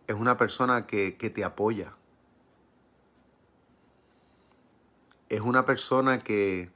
[0.05, 1.95] Es una persona que, que te apoya.
[5.27, 6.69] Es una persona que,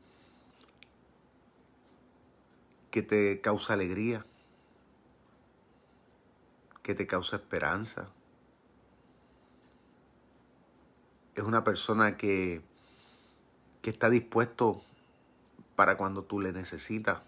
[2.89, 4.25] que te causa alegría
[6.81, 8.07] que te causa esperanza.
[11.35, 12.63] Es una persona que,
[13.83, 14.83] que está dispuesto
[15.75, 17.19] para cuando tú le necesitas.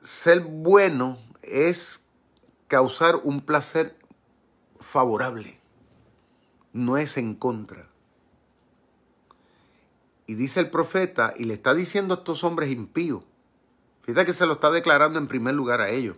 [0.00, 2.04] Ser bueno es
[2.68, 3.96] causar un placer
[4.78, 5.60] favorable,
[6.72, 7.88] no es en contra.
[10.26, 13.24] Y dice el profeta, y le está diciendo a estos hombres impíos,
[14.02, 16.16] fíjate que se lo está declarando en primer lugar a ellos.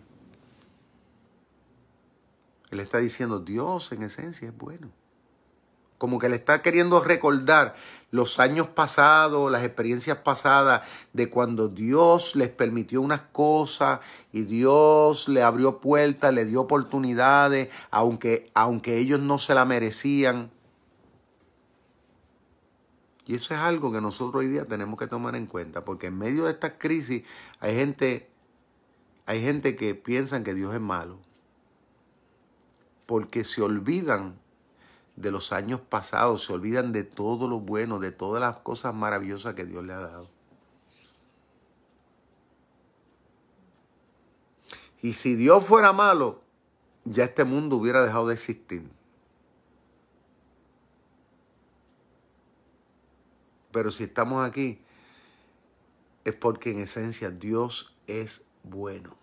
[2.70, 4.90] Él está diciendo, Dios en esencia es bueno.
[5.98, 7.76] Como que le está queriendo recordar
[8.12, 10.82] los años pasados, las experiencias pasadas
[11.12, 14.00] de cuando Dios les permitió unas cosas
[14.32, 20.50] y Dios le abrió puertas, le dio oportunidades, aunque, aunque ellos no se la merecían.
[23.26, 26.18] Y eso es algo que nosotros hoy día tenemos que tomar en cuenta, porque en
[26.18, 27.24] medio de esta crisis
[27.60, 28.28] hay gente,
[29.26, 31.18] hay gente que piensa que Dios es malo
[33.06, 34.41] porque se olvidan
[35.16, 39.54] de los años pasados, se olvidan de todo lo bueno, de todas las cosas maravillosas
[39.54, 40.28] que Dios le ha dado.
[45.02, 46.42] Y si Dios fuera malo,
[47.04, 48.88] ya este mundo hubiera dejado de existir.
[53.72, 54.80] Pero si estamos aquí,
[56.24, 59.16] es porque en esencia Dios es bueno.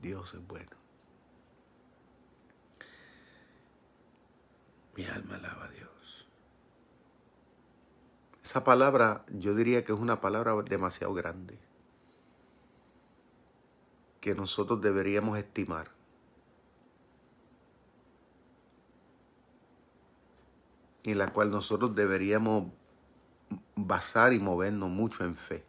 [0.00, 0.70] Dios es bueno.
[4.98, 6.26] Mi alma alaba a Dios.
[8.42, 11.56] Esa palabra yo diría que es una palabra demasiado grande
[14.20, 15.92] que nosotros deberíamos estimar.
[21.04, 22.72] Y la cual nosotros deberíamos
[23.76, 25.64] basar y movernos mucho en fe.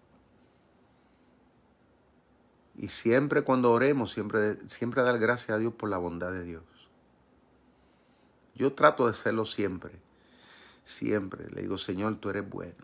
[2.76, 6.69] Y siempre cuando oremos, siempre, siempre dar gracias a Dios por la bondad de Dios.
[8.60, 9.94] Yo trato de hacerlo siempre.
[10.84, 11.50] Siempre.
[11.50, 12.76] Le digo, Señor, tú eres bueno.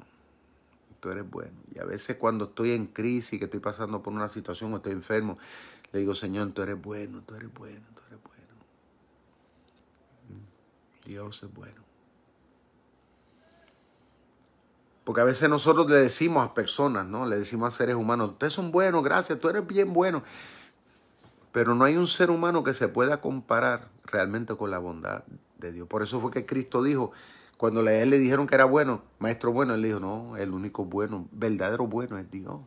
[1.02, 1.52] Tú eres bueno.
[1.76, 4.93] Y a veces cuando estoy en crisis, que estoy pasando por una situación o estoy
[4.93, 5.38] enfermo,
[5.91, 8.53] le digo, Señor, tú eres bueno, tú eres bueno, tú eres bueno.
[10.30, 11.10] Mm.
[11.10, 11.81] Dios es bueno.
[15.03, 17.26] Porque a veces nosotros le decimos a personas, ¿no?
[17.26, 20.23] Le decimos a seres humanos, ustedes son buenos, gracias, tú eres bien bueno.
[21.52, 25.26] Pero no hay un ser humano que se pueda comparar realmente con la bondad
[25.57, 25.88] de Dios.
[25.88, 27.11] Por eso fue que Cristo dijo,
[27.57, 30.86] cuando a él le dijeron que era bueno, maestro bueno, él dijo, no, el único
[30.86, 32.61] bueno, verdadero bueno es Dios.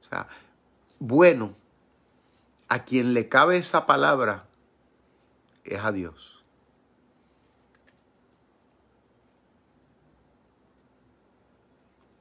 [0.00, 0.28] O sea,
[0.98, 1.54] bueno,
[2.68, 4.46] a quien le cabe esa palabra
[5.64, 6.32] es a Dios.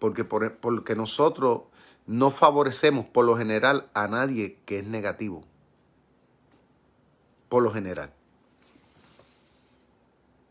[0.01, 1.61] porque, porque nosotros
[2.07, 5.43] no favorecemos por lo general a nadie que es negativo.
[7.49, 8.11] Por lo general.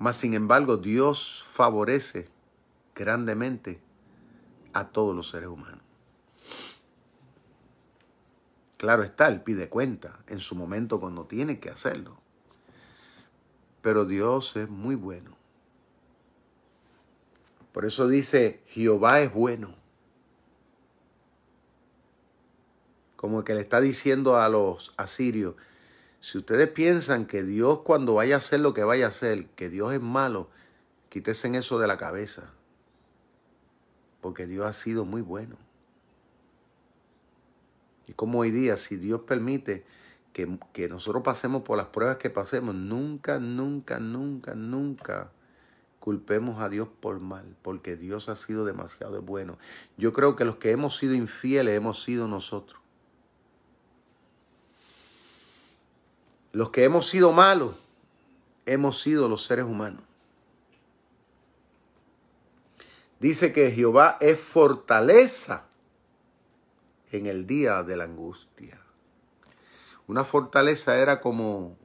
[0.00, 2.30] Mas sin embargo, Dios favorece
[2.94, 3.82] grandemente
[4.72, 5.82] a todos los seres humanos.
[8.78, 12.18] Claro está, Él pide cuenta en su momento cuando tiene que hacerlo.
[13.82, 15.36] Pero Dios es muy bueno.
[17.72, 19.74] Por eso dice, Jehová es bueno.
[23.16, 25.56] Como que le está diciendo a los asirios,
[26.20, 29.70] si ustedes piensan que Dios cuando vaya a hacer lo que vaya a hacer, que
[29.70, 30.50] Dios es malo,
[31.08, 32.52] quítense eso de la cabeza.
[34.20, 35.56] Porque Dios ha sido muy bueno.
[38.06, 39.84] Y como hoy día, si Dios permite
[40.34, 45.30] que, que, nosotros pasemos por las pruebas que pasemos, nunca, nunca, nunca, nunca
[46.00, 49.58] culpemos a Dios por mal, porque Dios ha sido demasiado bueno.
[49.96, 52.80] Yo creo que los que hemos sido infieles hemos sido nosotros.
[56.52, 57.76] Los que hemos sido malos
[58.66, 60.02] hemos sido los seres humanos.
[63.20, 65.64] Dice que Jehová es fortaleza
[67.12, 68.80] en el día de la angustia.
[70.06, 71.76] Una fortaleza era como,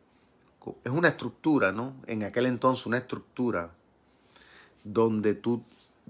[0.83, 1.95] es una estructura, ¿no?
[2.07, 3.71] En aquel entonces una estructura
[4.83, 5.63] donde tú,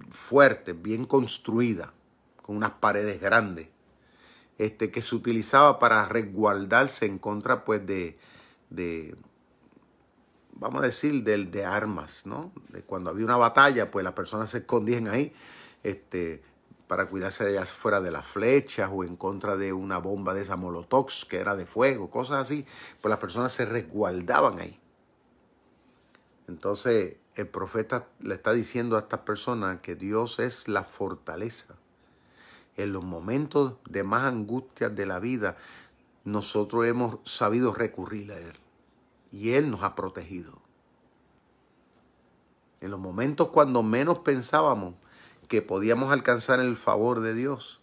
[0.09, 1.93] fuerte, bien construida,
[2.41, 3.69] con unas paredes grandes,
[4.57, 8.17] este, que se utilizaba para resguardarse en contra, pues, de,
[8.69, 9.15] de
[10.55, 12.51] vamos a decir, de, de armas, ¿no?
[12.69, 15.33] De cuando había una batalla, pues las personas se escondían ahí,
[15.83, 16.41] este,
[16.87, 20.41] para cuidarse de ellas fuera de las flechas o en contra de una bomba de
[20.41, 22.65] esa molotov que era de fuego, cosas así,
[23.01, 24.79] pues las personas se resguardaban ahí.
[26.47, 31.75] Entonces el profeta le está diciendo a estas personas que Dios es la fortaleza.
[32.77, 35.57] En los momentos de más angustias de la vida,
[36.25, 38.55] nosotros hemos sabido recurrir a Él
[39.31, 40.59] y Él nos ha protegido.
[42.81, 44.95] En los momentos cuando menos pensábamos,
[45.47, 47.79] que podíamos alcanzar el favor de Dios,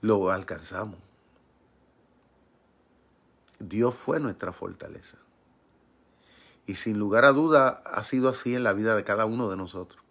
[0.00, 0.98] lo alcanzamos.
[3.60, 5.18] Dios fue nuestra fortaleza.
[6.66, 9.56] Y sin lugar a duda ha sido así en la vida de cada uno de
[9.56, 10.02] nosotros.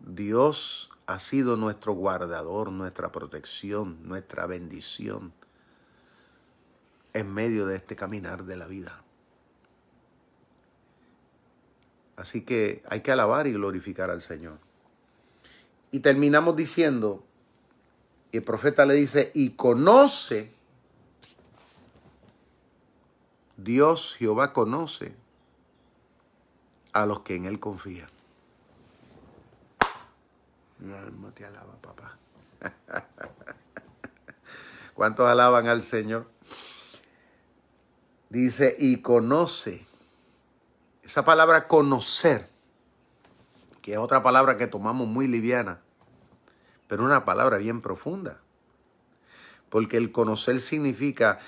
[0.00, 5.32] Dios ha sido nuestro guardador, nuestra protección, nuestra bendición
[7.12, 9.02] en medio de este caminar de la vida.
[12.16, 14.58] Así que hay que alabar y glorificar al Señor.
[15.90, 17.24] Y terminamos diciendo,
[18.32, 20.52] y el profeta le dice, y conoce,
[23.56, 25.14] Dios Jehová conoce
[26.92, 28.13] a los que en Él confían.
[30.84, 32.18] Mi alma te alaba, papá.
[34.94, 36.30] ¿Cuántos alaban al Señor?
[38.28, 39.86] Dice, y conoce
[41.02, 42.50] esa palabra conocer,
[43.80, 45.80] que es otra palabra que tomamos muy liviana,
[46.86, 48.40] pero una palabra bien profunda.
[49.70, 51.38] Porque el conocer significa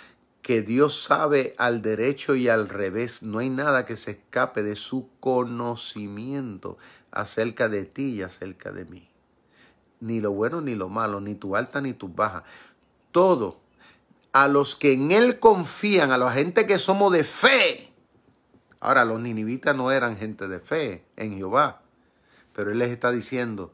[0.40, 3.22] que Dios sabe al derecho y al revés.
[3.22, 6.78] No hay nada que se escape de su conocimiento
[7.10, 9.10] acerca de ti y acerca de mí.
[10.01, 12.44] Ni lo bueno ni lo malo, ni tu alta ni tu baja.
[13.12, 13.59] Todo.
[14.32, 17.86] A los que en Él confían, a la gente que somos de fe,
[18.86, 21.81] Ahora, los ninivitas no eran gente de fe en Jehová,
[22.52, 23.73] pero Él les está diciendo,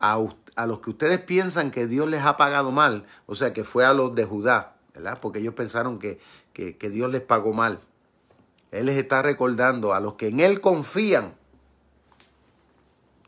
[0.00, 0.18] a,
[0.66, 3.94] los que ustedes piensan que Dios les ha pagado mal, o sea, que fue a
[3.94, 5.18] los de Judá, ¿verdad?
[5.20, 6.18] Porque ellos pensaron que,
[6.52, 7.78] que, que Dios les pagó mal.
[8.72, 11.34] Él les está recordando a los que en Él confían,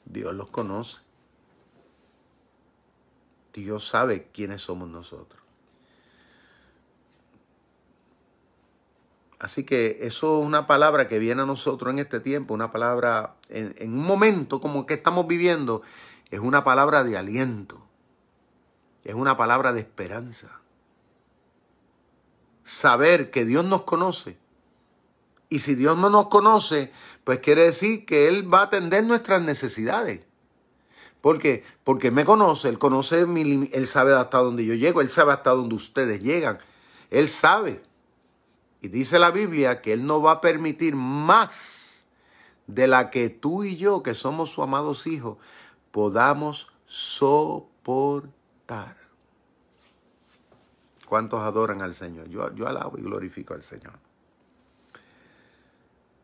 [0.04, 1.03] Dios los conoce.
[3.62, 5.44] Dios sabe quiénes somos nosotros.
[9.44, 13.36] Así que eso es una palabra que viene a nosotros en este tiempo, una palabra
[13.50, 15.82] en, un momento como que estamos viviendo,
[16.30, 17.78] es una palabra de aliento,
[19.04, 20.60] es una palabra de esperanza.
[22.62, 24.38] Saber que Dios nos conoce.
[25.50, 26.90] Y si Dios no nos conoce,
[27.22, 30.22] pues quiere decir que Él va a atender nuestras necesidades.
[31.24, 31.64] ¿Por qué?
[31.84, 35.52] Porque me conoce, Él conoce, mi, Él sabe hasta dónde yo llego, Él sabe hasta
[35.52, 36.58] dónde ustedes llegan.
[37.10, 37.82] Él sabe.
[38.82, 42.04] Y dice la Biblia que Él no va a permitir más
[42.66, 45.38] de la que tú y yo, que somos sus amados hijos,
[45.92, 48.28] podamos soportar.
[51.08, 52.28] ¿Cuántos adoran al Señor?
[52.28, 53.94] Yo, yo alabo y glorifico al Señor.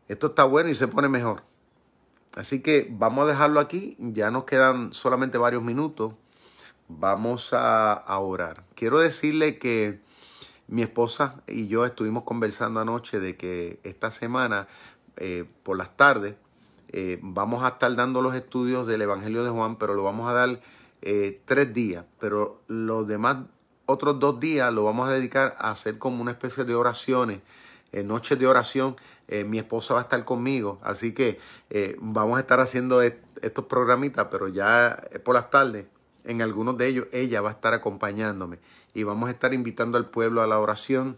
[0.07, 1.41] Esto está bueno y se pone mejor.
[2.35, 3.95] Así que vamos a dejarlo aquí.
[3.99, 6.13] Ya nos quedan solamente varios minutos.
[6.87, 8.63] Vamos a, orar.
[8.75, 9.99] Quiero decirle que
[10.67, 14.67] mi esposa y yo estuvimos conversando anoche de que esta semana,
[15.17, 16.35] eh, por las tardes,
[16.89, 20.33] eh, vamos a estar dando los estudios del Evangelio de Juan, pero lo vamos a
[20.33, 20.61] dar
[21.01, 22.05] eh, tres días.
[22.19, 23.37] Pero los demás
[23.85, 27.41] otros dos días lo vamos a dedicar a hacer como una especie de oraciones,
[27.91, 28.95] en noches de oración.
[29.27, 31.39] Eh, mi esposa va a estar conmigo, así que
[31.69, 35.85] eh, vamos a estar haciendo estos programitas, pero ya por las tardes,
[36.25, 38.59] en algunos de ellos, ella va a estar acompañándome
[38.93, 41.17] y vamos a estar invitando al pueblo a la oración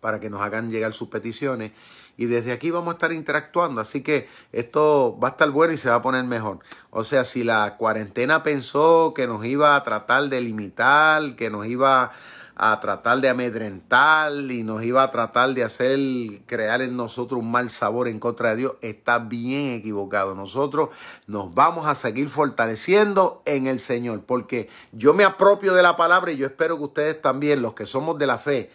[0.00, 1.72] para que nos hagan llegar sus peticiones
[2.16, 3.80] y desde aquí vamos a estar interactuando.
[3.80, 6.60] Así que esto va a estar bueno y se va a poner mejor.
[6.90, 11.66] O sea, si la cuarentena pensó que nos iba a tratar de limitar, que nos
[11.66, 12.12] iba
[12.58, 15.98] a tratar de amedrentar y nos iba a tratar de hacer
[16.46, 20.34] crear en nosotros un mal sabor en contra de Dios, está bien equivocado.
[20.34, 20.88] Nosotros
[21.26, 26.32] nos vamos a seguir fortaleciendo en el Señor, porque yo me apropio de la palabra
[26.32, 28.70] y yo espero que ustedes también, los que somos de la fe,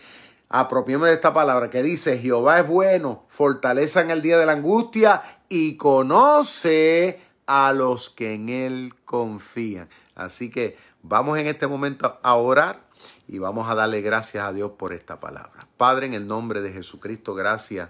[0.48, 4.52] apropiemos de esta palabra que dice, Jehová es bueno, fortaleza en el día de la
[4.52, 9.90] angustia y conoce a los que en él confían.
[10.14, 12.91] Así que vamos en este momento a orar
[13.32, 15.68] y vamos a darle gracias a Dios por esta palabra.
[15.78, 17.90] Padre, en el nombre de Jesucristo, gracias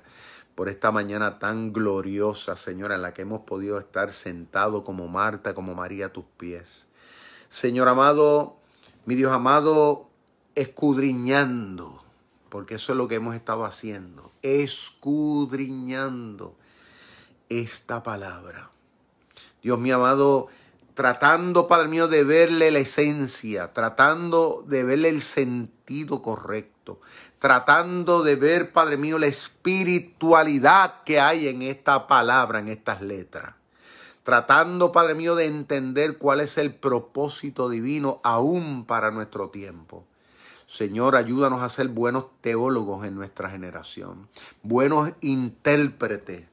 [0.55, 5.53] por esta mañana tan gloriosa, Señora, en la que hemos podido estar sentados como Marta,
[5.53, 6.87] como María a tus pies.
[7.49, 8.55] Señor amado,
[9.05, 10.07] mi Dios amado,
[10.55, 12.01] escudriñando
[12.51, 16.57] porque eso es lo que hemos estado haciendo, escudriñando
[17.47, 18.71] esta palabra.
[19.63, 20.49] Dios mío amado,
[20.93, 26.99] tratando, Padre mío, de verle la esencia, tratando de verle el sentido correcto,
[27.39, 33.55] tratando de ver, Padre mío, la espiritualidad que hay en esta palabra, en estas letras.
[34.23, 40.05] Tratando, Padre mío, de entender cuál es el propósito divino aún para nuestro tiempo.
[40.71, 44.29] Señor, ayúdanos a ser buenos teólogos en nuestra generación,
[44.63, 46.45] buenos intérpretes.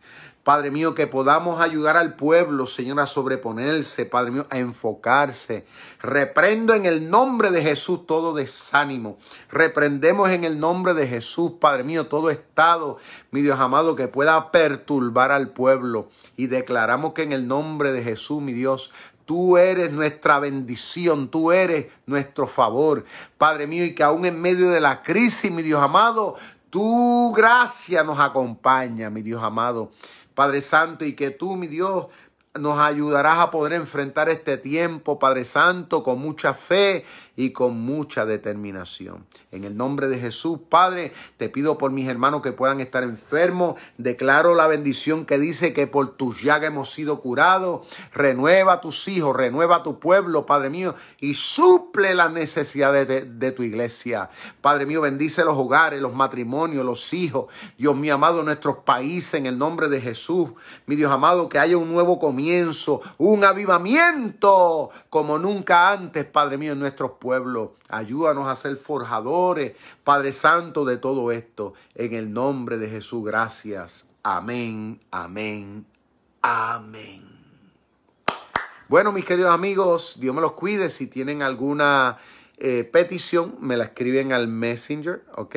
[0.48, 5.66] Padre mío, que podamos ayudar al pueblo, Señor, a sobreponerse, Padre mío, a enfocarse.
[6.00, 9.18] Reprendo en el nombre de Jesús todo desánimo.
[9.50, 12.96] Reprendemos en el nombre de Jesús, Padre mío, todo estado,
[13.30, 16.08] mi Dios amado, que pueda perturbar al pueblo.
[16.34, 18.90] Y declaramos que en el nombre de Jesús, mi Dios,
[19.26, 23.04] Tú eres nuestra bendición, tú eres nuestro favor,
[23.36, 26.36] Padre mío, y que aún en medio de la crisis, mi Dios amado,
[26.70, 29.90] tu gracia nos acompaña, mi Dios amado.
[30.39, 32.06] Padre Santo, y que tú, mi Dios,
[32.55, 37.05] nos ayudarás a poder enfrentar este tiempo, Padre Santo, con mucha fe
[37.39, 39.24] y con mucha determinación.
[39.52, 43.77] En el nombre de Jesús, Padre, te pido por mis hermanos que puedan estar enfermos.
[43.97, 47.86] Declaro la bendición que dice que por tus llagas hemos sido curados.
[48.12, 53.20] Renueva a tus hijos, renueva a tu pueblo, Padre mío, y suple las necesidades de,
[53.20, 54.31] de tu iglesia.
[54.60, 57.47] Padre mío, bendice los hogares, los matrimonios, los hijos.
[57.78, 60.48] Dios mío amado, nuestros países, en el nombre de Jesús.
[60.86, 66.73] Mi Dios amado, que haya un nuevo comienzo, un avivamiento como nunca antes, Padre mío,
[66.73, 67.74] en nuestros pueblos pueblo.
[67.90, 71.74] Ayúdanos a ser forjadores, Padre Santo, de todo esto.
[71.94, 74.09] En el nombre de Jesús, gracias.
[74.22, 75.84] Amén, amén,
[76.40, 77.22] amén.
[78.88, 80.88] Bueno, mis queridos amigos, Dios me los cuide.
[80.88, 82.16] Si tienen alguna
[82.56, 85.56] eh, petición, me la escriben al Messenger, ¿ok?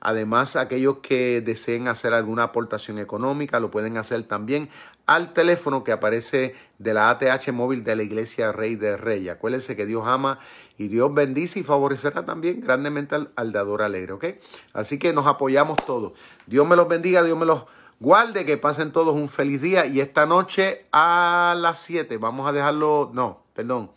[0.00, 4.70] Además, aquellos que deseen hacer alguna aportación económica, lo pueden hacer también
[5.10, 9.32] al teléfono que aparece de la ATH móvil de la Iglesia Rey de Reyes.
[9.32, 10.38] Acuérdense que Dios ama
[10.80, 14.24] y Dios bendice y favorecerá también grandemente al, dador alegre, ¿ok?
[14.72, 16.14] Así que nos apoyamos todos.
[16.46, 17.66] Dios me los bendiga, Dios me los
[17.98, 22.52] guarde, que pasen todos un feliz día y esta noche a las 7 vamos a
[22.52, 23.90] dejarlo, no, perdón,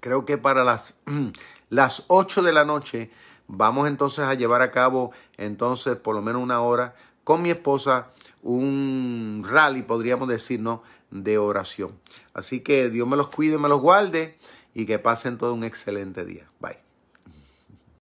[0.00, 0.92] creo que para las,
[1.70, 3.10] las 8 de la noche
[3.48, 6.94] vamos entonces a llevar a cabo entonces por lo menos una hora
[7.24, 8.08] con mi esposa
[8.42, 10.82] un rally, podríamos decir, ¿no?
[11.10, 11.98] De oración.
[12.34, 14.36] Así que Dios me los cuide, me los guarde
[14.76, 16.44] y que pasen todo un excelente día.
[16.60, 16.85] Bye.